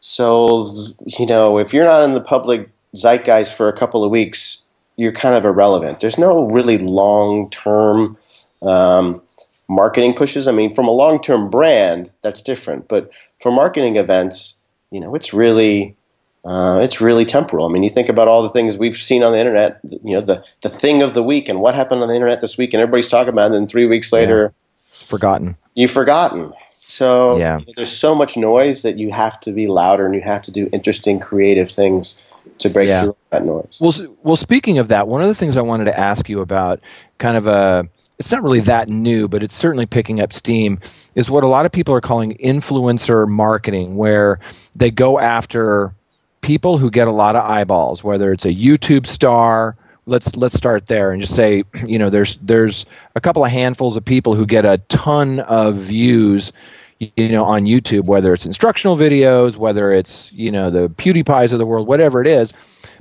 [0.00, 0.66] So
[1.06, 5.12] you know, if you're not in the public zeitgeist for a couple of weeks, you're
[5.12, 6.00] kind of irrelevant.
[6.00, 8.16] There's no really long term
[8.62, 9.22] um,
[9.68, 10.48] marketing pushes.
[10.48, 12.88] I mean, from a long term brand, that's different.
[12.88, 15.96] But for marketing events, you know, it's really
[16.44, 17.68] uh, it's really temporal.
[17.68, 19.80] I mean, you think about all the things we've seen on the internet.
[19.82, 22.56] You know, the the thing of the week and what happened on the internet this
[22.56, 23.46] week, and everybody's talking about it.
[23.46, 24.67] And then three weeks later, yeah.
[25.08, 26.52] Forgotten you've forgotten.
[26.80, 27.60] So yeah.
[27.76, 30.68] there's so much noise that you have to be louder and you have to do
[30.72, 32.20] interesting, creative things
[32.58, 33.04] to break yeah.
[33.04, 33.78] through that noise.
[33.80, 36.80] Well, well, speaking of that, one of the things I wanted to ask you about,
[37.18, 40.80] kind of a, it's not really that new, but it's certainly picking up steam,
[41.14, 44.40] is what a lot of people are calling influencer marketing, where
[44.74, 45.94] they go after
[46.40, 49.76] people who get a lot of eyeballs, whether it's a YouTube star
[50.08, 53.96] let's let's start there and just say you know there's there's a couple of handfuls
[53.96, 56.52] of people who get a ton of views
[56.98, 61.58] you know on YouTube whether it's instructional videos whether it's you know the PewDiePies of
[61.58, 62.52] the world whatever it is.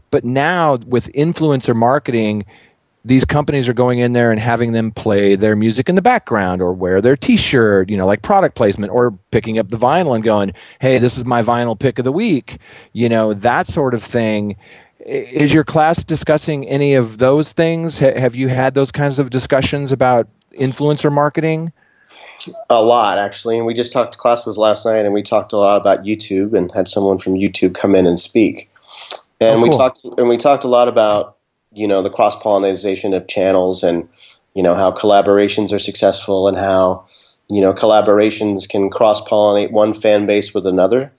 [0.10, 2.46] But now with influencer marketing
[3.06, 6.62] these companies are going in there and having them play their music in the background
[6.62, 10.26] or wear their t-shirt you know like product placement or picking up the vinyl and
[10.26, 12.58] going hey this is my vinyl pick of the week.
[12.94, 14.58] You know that sort of thing
[15.08, 18.00] is your class discussing any of those things?
[18.00, 21.72] have you had those kinds of discussions about influencer marketing?
[22.70, 23.58] A lot, actually.
[23.58, 26.54] And we just talked, class was last night, and we talked a lot about YouTube
[26.54, 28.70] and had someone from YouTube come in and speak.
[29.40, 29.64] And oh, cool.
[29.64, 31.38] we talked, and we talked a lot about,
[31.72, 34.10] you know, the cross pollination of channels and,
[34.54, 37.06] you know, how collaborations are successful and how,
[37.50, 41.14] you know, collaborations can cross pollinate one fan base with another.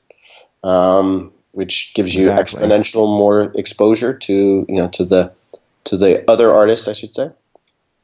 [0.62, 2.60] Um, which gives you exactly.
[2.60, 5.32] exponential more exposure to you know to the
[5.84, 7.30] to the other artists, I should say.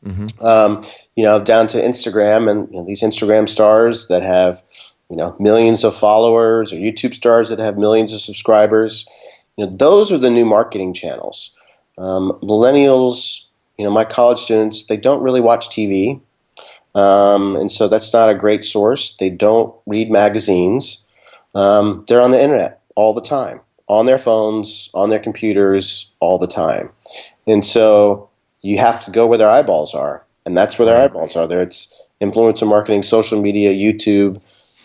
[0.04, 0.44] Mm-hmm.
[0.44, 0.84] Um,
[1.14, 4.62] you know, down to Instagram and you know, these Instagram stars that have
[5.10, 9.06] you know millions of followers or YouTube stars that have millions of subscribers.
[9.56, 11.56] You know, those are the new marketing channels.
[11.96, 13.44] Um, millennials,
[13.78, 16.20] you know, my college students, they don't really watch TV.
[16.94, 19.16] Um, and so that's not a great source.
[19.16, 21.04] They don't read magazines.
[21.54, 26.38] Um, they're on the internet all the time, on their phones, on their computers, all
[26.38, 26.90] the time.
[27.46, 28.30] And so
[28.62, 30.24] you have to go where their eyeballs are.
[30.46, 31.46] And that's where their eyeballs are.
[31.46, 34.40] There it's influencer marketing, social media, YouTube.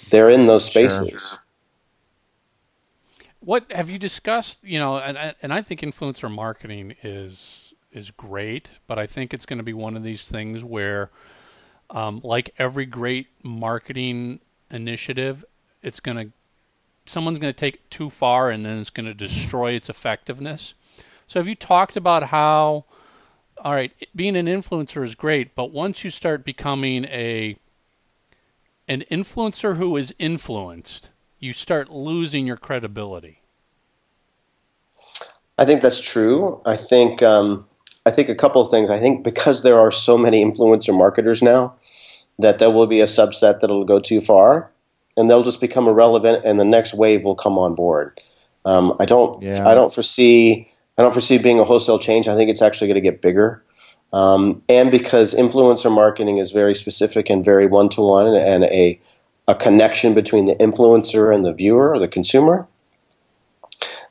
[0.10, 1.10] They're in those spaces.
[1.10, 1.40] Sure.
[3.42, 4.64] What have you discussed?
[4.64, 9.46] You know, and and I think influencer marketing is is great, but I think it's
[9.46, 11.10] going to be one of these things where
[11.90, 15.44] um, like every great marketing initiative,
[15.82, 16.32] it's going to
[17.10, 20.76] someone's going to take it too far and then it's going to destroy its effectiveness.
[21.28, 22.86] So have you talked about how
[23.62, 27.58] all right, being an influencer is great, but once you start becoming a
[28.88, 33.42] an influencer who is influenced, you start losing your credibility.
[35.58, 36.62] I think that's true.
[36.66, 37.68] I think um,
[38.06, 38.90] I think a couple of things.
[38.90, 41.76] I think because there are so many influencer marketers now,
[42.40, 44.72] that there will be a subset that'll go too far,
[45.18, 48.20] and they'll just become irrelevant, and the next wave will come on board.
[48.66, 49.42] Um, I don't.
[49.42, 49.68] Yeah.
[49.68, 50.72] I don't foresee.
[50.98, 52.28] I don't foresee being a wholesale change.
[52.28, 53.64] I think it's actually going to get bigger.
[54.12, 59.00] Um, and because influencer marketing is very specific and very one to one, and a
[59.48, 62.68] a connection between the influencer and the viewer or the consumer,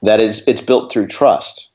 [0.02, 1.67] that is it's built through trust.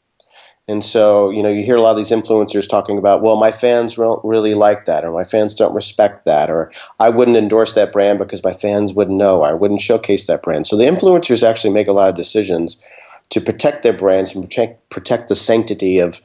[0.67, 3.51] And so, you know, you hear a lot of these influencers talking about, well, my
[3.51, 7.73] fans don't really like that, or my fans don't respect that, or I wouldn't endorse
[7.73, 10.65] that brand because my fans wouldn't know, I wouldn't showcase that brand.
[10.65, 12.81] So the influencers actually make a lot of decisions
[13.29, 16.21] to protect their brands and protect protect the sanctity of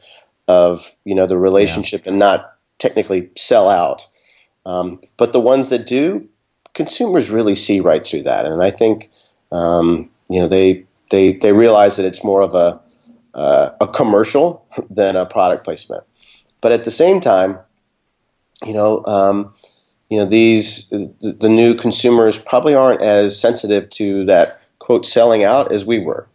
[0.47, 2.11] of you know the relationship yeah.
[2.11, 4.07] and not technically sell out.
[4.67, 6.29] Um, but the ones that do,
[6.75, 9.11] consumers really see right through that, and I think
[9.51, 12.81] um, you know they they they realize that it's more of a
[13.39, 16.03] uh, a commercial than a product placement.
[16.61, 17.61] But at the same time,
[18.67, 19.55] you know, um,
[20.11, 25.45] you know these the, the, new consumers probably aren't as sensitive to that quote selling
[25.45, 26.27] out as we were.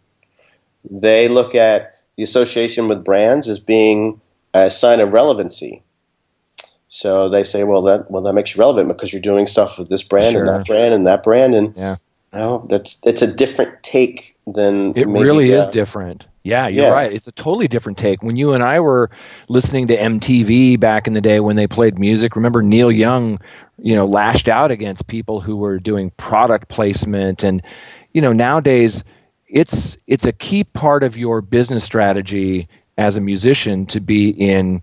[0.88, 4.20] They look at the association with brands as being
[4.54, 5.82] a sign of relevancy.
[6.88, 9.90] So they say, well, that well that makes you relevant because you're doing stuff with
[9.90, 10.40] this brand sure.
[10.40, 11.96] and that brand and that brand, and yeah.
[12.32, 16.26] you know, that's it's a different take than it really is different.
[16.44, 16.92] Yeah, you're yeah.
[16.92, 17.10] right.
[17.10, 18.22] It's a totally different take.
[18.22, 19.10] When you and I were
[19.48, 23.40] listening to MTV back in the day when they played music, remember Neil Young,
[23.78, 27.62] you know, lashed out against people who were doing product placement and
[28.12, 29.04] you know, nowadays
[29.48, 32.68] it's it's a key part of your business strategy
[32.98, 34.82] as a musician to be in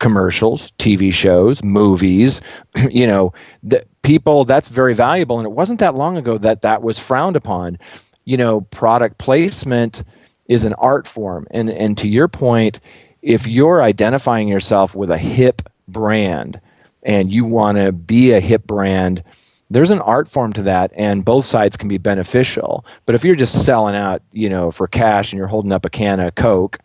[0.00, 2.40] commercials, TV shows, movies,
[2.90, 3.32] you know,
[3.62, 7.36] the people that's very valuable and it wasn't that long ago that that was frowned
[7.36, 7.78] upon.
[8.24, 10.02] You know, product placement
[10.48, 11.46] is an art form.
[11.50, 12.80] And and to your point,
[13.22, 16.60] if you're identifying yourself with a hip brand
[17.02, 19.22] and you want to be a hip brand,
[19.70, 22.84] there's an art form to that and both sides can be beneficial.
[23.04, 25.90] But if you're just selling out, you know, for cash and you're holding up a
[25.90, 26.78] can of Coke,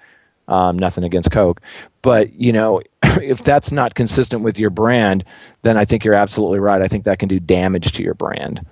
[0.48, 1.62] um, nothing against Coke,
[2.02, 5.24] but you know, if that's not consistent with your brand,
[5.62, 6.82] then I think you're absolutely right.
[6.82, 8.66] I think that can do damage to your brand.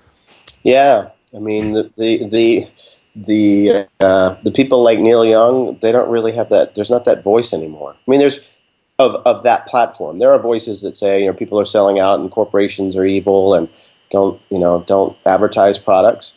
[0.63, 2.67] Yeah, I mean the the, the
[3.25, 6.75] the uh, the people like Neil Young, they don't really have that.
[6.75, 7.95] There's not that voice anymore.
[7.95, 8.47] I mean, there's
[8.97, 10.19] of of that platform.
[10.19, 13.53] There are voices that say you know people are selling out and corporations are evil
[13.53, 13.69] and
[14.09, 16.35] don't you know don't advertise products,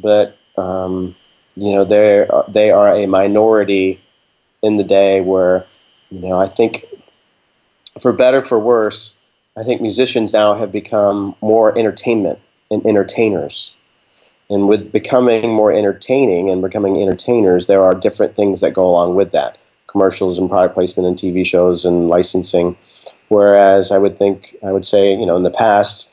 [0.00, 1.16] but um,
[1.54, 4.00] you know they they are a minority
[4.62, 5.66] in the day where
[6.10, 6.86] you know I think
[8.00, 9.16] for better for worse,
[9.56, 12.38] I think musicians now have become more entertainment
[12.70, 13.74] and entertainers
[14.50, 19.14] and with becoming more entertaining and becoming entertainers, there are different things that go along
[19.14, 22.76] with that commercials and product placement and TV shows and licensing.
[23.28, 26.10] Whereas I would think, I would say, you know, in the past,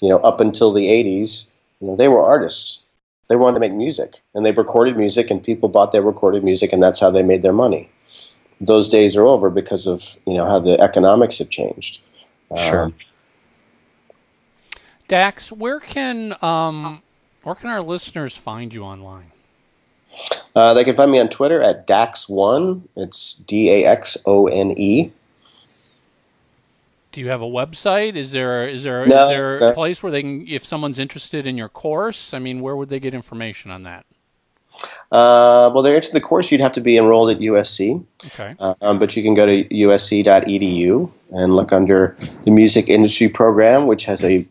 [0.00, 2.80] you know, up until the 80s, you know, they were artists.
[3.28, 6.72] They wanted to make music and they recorded music and people bought their recorded music
[6.72, 7.90] and that's how they made their money.
[8.60, 12.00] Those days are over because of, you know, how the economics have changed.
[12.56, 12.84] Sure.
[12.84, 12.94] Um,
[15.08, 17.02] Dax, where can um,
[17.42, 19.32] where can our listeners find you online?
[20.54, 22.82] Uh, they can find me on Twitter at Dax1.
[22.96, 25.12] It's D A X O N E.
[27.12, 28.16] Do you have a website?
[28.16, 29.70] Is there is there no, is there no.
[29.70, 32.34] a place where they can, if someone's interested in your course?
[32.34, 34.06] I mean, where would they get information on that?
[35.10, 38.04] Uh, well, to answer the course, you'd have to be enrolled at USC.
[38.26, 38.54] Okay.
[38.80, 44.04] Um, but you can go to usc.edu and look under the music industry program, which
[44.04, 44.46] has a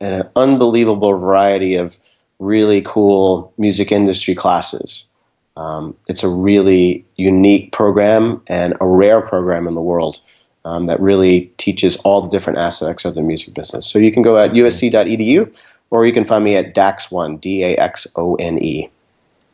[0.00, 1.98] an unbelievable variety of
[2.38, 5.08] really cool music industry classes.
[5.56, 10.20] Um, it's a really unique program and a rare program in the world
[10.64, 13.86] um, that really teaches all the different aspects of the music business.
[13.86, 15.56] So you can go at usc.edu
[15.90, 18.90] or you can find me at Daxone, D A X O N E.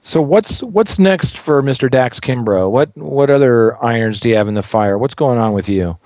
[0.03, 1.91] So what's what's next for Mr.
[1.91, 2.71] Dax Kimbrough?
[2.71, 4.97] What what other irons do you have in the fire?
[4.97, 5.99] What's going on with you?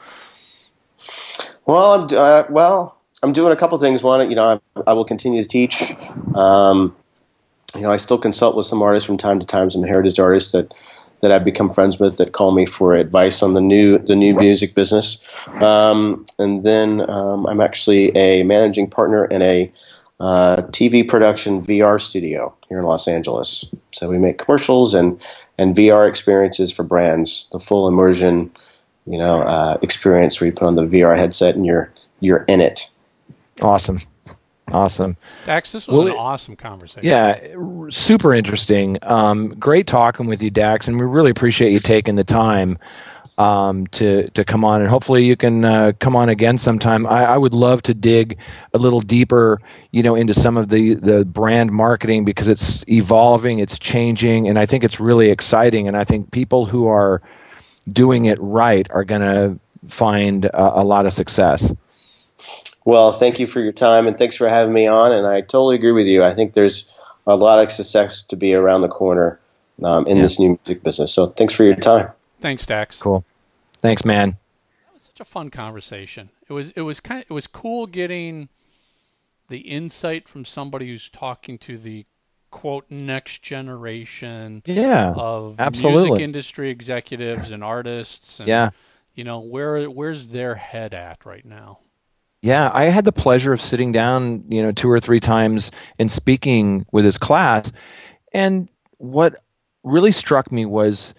[1.67, 2.94] Well, I'm uh, well.
[3.25, 4.03] I'm doing a couple things.
[4.03, 5.95] One, you know, I, I will continue to teach.
[6.35, 6.95] Um,
[7.75, 10.53] you know, I still consult with some artists from time to time, some heritage artists
[10.53, 10.75] that
[11.21, 14.35] that I've become friends with that call me for advice on the new the new
[14.35, 15.25] music business.
[15.55, 19.73] Um, and then um, I'm actually a managing partner in a
[20.21, 23.71] uh, TV production VR studio here in Los Angeles.
[23.93, 25.19] So we make commercials and
[25.57, 28.53] and VR experiences for brands, the full immersion,
[29.07, 32.61] you know, uh, experience where you put on the VR headset and you're you're in
[32.61, 32.91] it.
[33.61, 34.01] Awesome.
[34.73, 35.17] Awesome.
[35.45, 37.07] Dax, this was well, an awesome conversation.
[37.07, 37.39] Yeah,
[37.91, 38.97] super interesting.
[39.03, 42.79] Um, great talking with you, Dax, and we really appreciate you taking the time
[43.37, 47.07] um, to to come on, and hopefully you can uh, come on again sometime.
[47.07, 48.39] I, I, would love to dig
[48.73, 53.59] a little deeper, you know, into some of the the brand marketing because it's evolving,
[53.59, 55.89] it's changing, and I think it's really exciting.
[55.89, 57.21] And I think people who are
[57.91, 61.73] doing it right are going to find a, a lot of success.
[62.85, 65.13] Well, thank you for your time and thanks for having me on.
[65.13, 66.23] And I totally agree with you.
[66.23, 66.93] I think there's
[67.27, 69.41] a lot of success to be around the corner
[69.83, 70.23] um, in yeah.
[70.23, 71.13] this new music business.
[71.13, 72.11] So thanks for your time.
[72.41, 72.99] Thanks, Dax.
[72.99, 73.25] Cool.
[73.79, 74.37] Thanks, man.
[74.87, 76.31] That was such a fun conversation.
[76.49, 78.51] It was it was kind of, it was cool getting
[79.49, 82.05] the insight from somebody who's talking to the
[82.51, 86.11] quote next generation yeah, of absolutely.
[86.11, 88.71] music industry executives and artists and, yeah
[89.15, 91.81] you know where where's their head at right now
[92.45, 96.13] yeah, I had the pleasure of sitting down, you know, two or three times and
[96.13, 97.73] speaking with his class.
[98.35, 98.69] And
[98.99, 99.37] what
[99.83, 101.15] really struck me was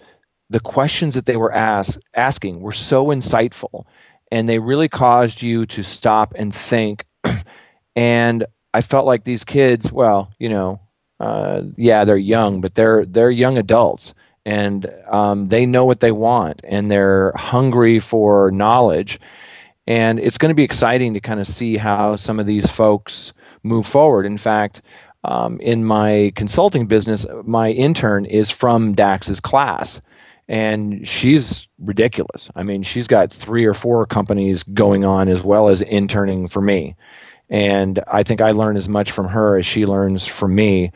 [0.50, 3.86] the questions that they were ask, asking were so insightful
[4.30, 7.04] and they really caused you to stop and think.
[7.96, 10.80] and I felt like these kids, well, you know,
[11.18, 14.14] uh, yeah, they're young, but they're they're young adults,
[14.44, 19.18] and um, they know what they want, and they're hungry for knowledge
[19.86, 23.32] and it's going to be exciting to kind of see how some of these folks
[23.62, 24.26] move forward.
[24.26, 24.82] In fact,
[25.24, 30.00] um, in my consulting business, my intern is from Dax's class,
[30.48, 32.50] and she's ridiculous.
[32.54, 36.60] I mean, she's got three or four companies going on as well as interning for
[36.60, 36.96] me.
[37.48, 40.92] And I think I learn as much from her as she learns from me.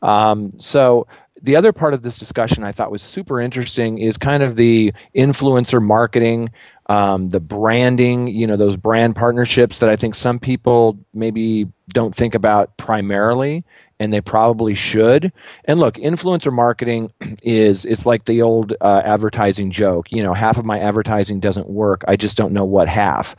[0.00, 1.06] Um, so
[1.42, 4.92] the other part of this discussion I thought was super interesting is kind of the
[5.14, 6.50] influencer marketing
[6.86, 12.14] um, the branding, you know, those brand partnerships that I think some people maybe don't
[12.14, 13.64] think about primarily,
[14.00, 15.32] and they probably should.
[15.64, 17.12] And look, influencer marketing
[17.42, 20.10] is it's like the old uh, advertising joke.
[20.10, 22.02] You know, half of my advertising doesn't work.
[22.08, 23.36] I just don't know what half.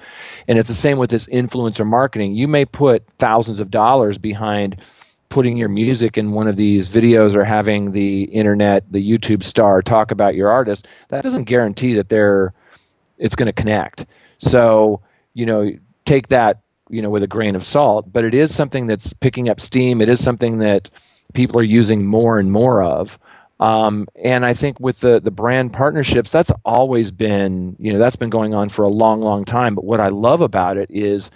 [0.47, 2.35] And it's the same with this influencer marketing.
[2.35, 4.81] You may put thousands of dollars behind
[5.27, 9.81] putting your music in one of these videos or having the internet, the YouTube star
[9.81, 10.87] talk about your artist.
[11.09, 12.53] That doesn't guarantee that they're
[13.23, 14.05] it's going to connect.
[14.37, 15.01] So,
[15.33, 15.71] you know,
[16.05, 16.59] take that,
[16.89, 20.01] you know, with a grain of salt, but it is something that's picking up steam.
[20.01, 20.89] It is something that
[21.33, 23.17] people are using more and more of.
[23.59, 28.17] Um, and I think with the the brand partnerships, that's always been, you know, that's
[28.17, 29.73] been going on for a long, long time.
[29.73, 31.31] But what I love about it is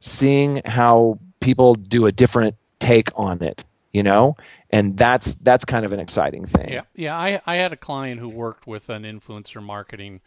[0.00, 4.36] seeing how people do a different take on it, you know,
[4.70, 6.70] and that's that's kind of an exciting thing.
[6.70, 7.16] Yeah, yeah.
[7.16, 10.20] I I had a client who worked with an influencer marketing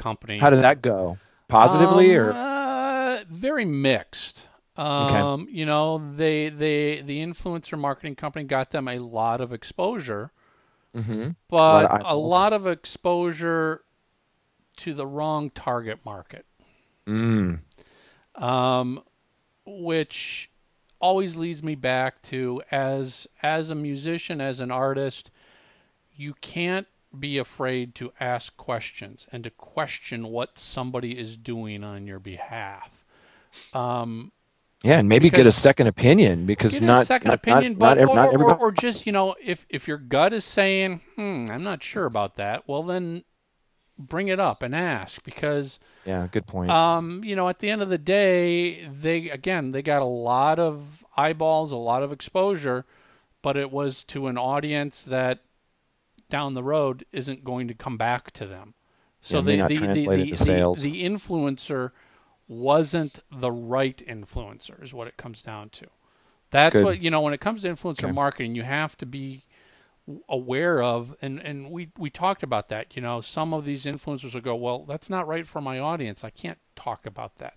[0.00, 0.38] company.
[0.38, 1.18] How did that go?
[1.46, 4.48] Positively um, or uh, very mixed.
[4.76, 5.52] Um, okay.
[5.52, 10.32] You know, they they the influencer marketing company got them a lot of exposure,
[10.96, 11.30] mm-hmm.
[11.48, 13.82] but a lot, a lot, of exposure
[14.78, 16.46] to the wrong target market.
[17.06, 17.60] Mm.
[18.36, 19.02] Um,
[19.66, 20.50] which
[21.00, 25.30] always leads me back to as as a musician, as an artist,
[26.14, 26.86] you can't
[27.18, 33.04] be afraid to ask questions and to question what somebody is doing on your behalf.
[33.72, 34.32] Um,
[34.82, 38.10] yeah, and maybe get a second opinion because not second not, opinion, not, but not,
[38.10, 41.62] or, not or, or, just you know, if if your gut is saying, "Hmm, I'm
[41.62, 43.24] not sure about that," well then
[43.98, 46.70] bring it up and ask because yeah, good point.
[46.70, 50.58] Um, you know, at the end of the day, they again they got a lot
[50.58, 52.86] of eyeballs, a lot of exposure,
[53.42, 55.40] but it was to an audience that
[56.30, 58.74] down the road isn't going to come back to them.
[59.22, 61.92] So Yeah, the, the, the, the, the influencer
[62.48, 65.86] wasn't the right influencer is what it comes down to.
[66.50, 66.84] That's Good.
[66.84, 68.12] what you know when it comes to influencer Okay.
[68.12, 69.44] marketing, you have to be
[70.28, 74.34] aware of and and we we talked about that you know some of these influencers
[74.34, 77.54] will go well that's not right for my audience i can't talk about that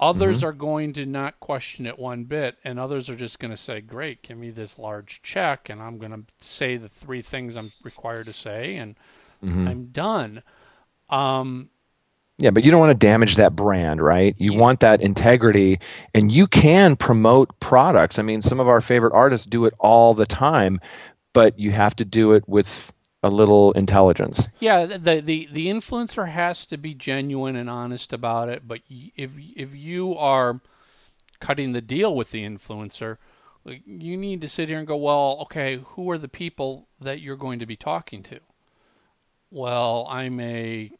[0.00, 0.44] others Mm-hmm.
[0.44, 3.80] are going to not question it one bit and others are just going to say
[3.82, 7.72] great give me this large check and i'm going to say the three things i'm
[7.84, 8.96] required to say and
[9.44, 9.66] Mm-hmm.
[9.66, 10.42] i'm done
[11.10, 11.70] um
[12.38, 14.34] Yeah, but you don't want to damage that brand, right?
[14.38, 14.58] You Yeah.
[14.58, 15.78] want that integrity,
[16.14, 18.18] and you can promote products.
[18.18, 20.80] I mean, some of our favorite artists do it all the time,
[21.34, 24.48] but you have to do it with a little intelligence.
[24.58, 28.66] Yeah, the the the influencer has to be genuine and honest about it.
[28.66, 30.60] But if if you are
[31.38, 33.18] cutting the deal with the influencer,
[33.64, 37.36] you need to sit here and go, well, okay, who are the people that you're
[37.36, 38.40] going to be talking to?
[39.50, 40.92] Well, I'm a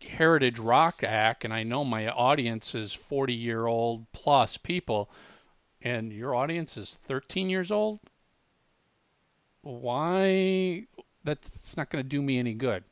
[0.00, 5.10] heritage rock act, and I know my audience is 40 year old plus people,
[5.82, 8.00] and your audience is 13 years old.
[9.62, 10.86] Why?
[11.28, 12.84] That's not going to do me any good.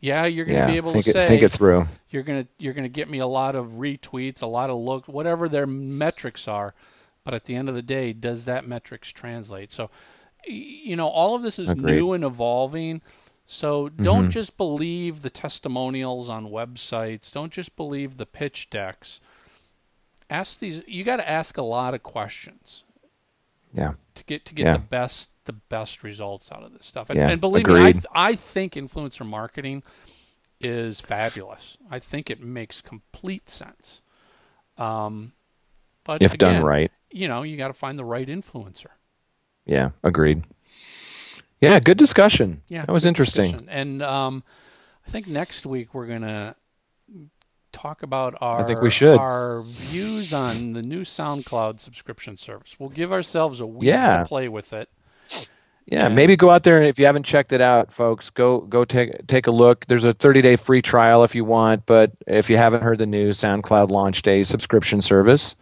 [0.00, 1.86] Yeah, you're going to Yeah, be able think to it say think it through.
[2.10, 5.46] you're gonna you're gonna get me a lot of retweets, a lot of looks, whatever
[5.48, 6.72] their metrics are.
[7.22, 9.70] But at the end of the day, does that metrics translate?
[9.70, 9.90] So,
[10.46, 11.96] you know, all of this is Agreed.
[11.96, 13.02] new and evolving.
[13.44, 14.30] So don't Mhm.
[14.30, 17.30] just believe the testimonials on websites.
[17.30, 19.20] Don't just believe the pitch decks.
[20.30, 20.80] Ask these.
[20.86, 22.84] You got to ask a lot of questions
[23.74, 23.94] Yeah.
[24.14, 24.72] to get to get Yeah.
[24.74, 27.10] the best the best results out of this stuff.
[27.10, 29.82] And, Yeah, and believe me, I, th- I think influencer marketing
[30.60, 31.78] is fabulous.
[31.90, 34.02] I think it makes complete sense.
[34.76, 35.32] Um,
[36.04, 36.90] but If done right.
[37.10, 38.86] you know, you got to find the right influencer.
[39.66, 40.44] Yeah, agreed.
[41.60, 42.62] Yeah, good discussion.
[42.68, 43.44] Yeah, that was interesting.
[43.52, 43.68] discussion.
[43.68, 44.42] And um,
[45.06, 46.56] I think next week we're gonna
[47.72, 49.18] talk about our I think we should.
[49.18, 52.76] our views on the new SoundCloud subscription service.
[52.78, 54.18] We'll give ourselves a week Yeah.
[54.18, 54.88] to play with it.
[55.86, 58.60] Yeah, And- maybe go out there and if you haven't checked it out, folks, go
[58.60, 59.86] go take take a look.
[59.86, 63.06] There's a 30 day free trial if you want, but if you haven't heard the
[63.06, 65.56] news, SoundCloud launched a subscription service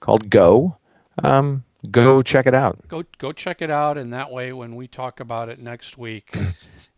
[0.00, 0.76] called Go.
[1.22, 2.86] Um, go check it out.
[2.88, 6.34] Go go check it out, and that way, when we talk about it next week,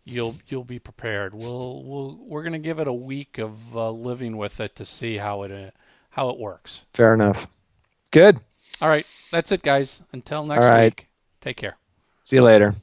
[0.04, 1.34] you'll you'll be prepared.
[1.34, 5.18] We'll we'll we're gonna give it a week of uh, living with it to see
[5.18, 5.70] how it uh,
[6.10, 6.82] how it works.
[6.88, 7.46] Fair enough.
[8.10, 8.40] Good.
[8.80, 10.02] All right, that's it, guys.
[10.12, 10.84] Until next All right.
[10.98, 11.06] week,
[11.40, 11.76] take care.
[12.22, 12.74] See you later.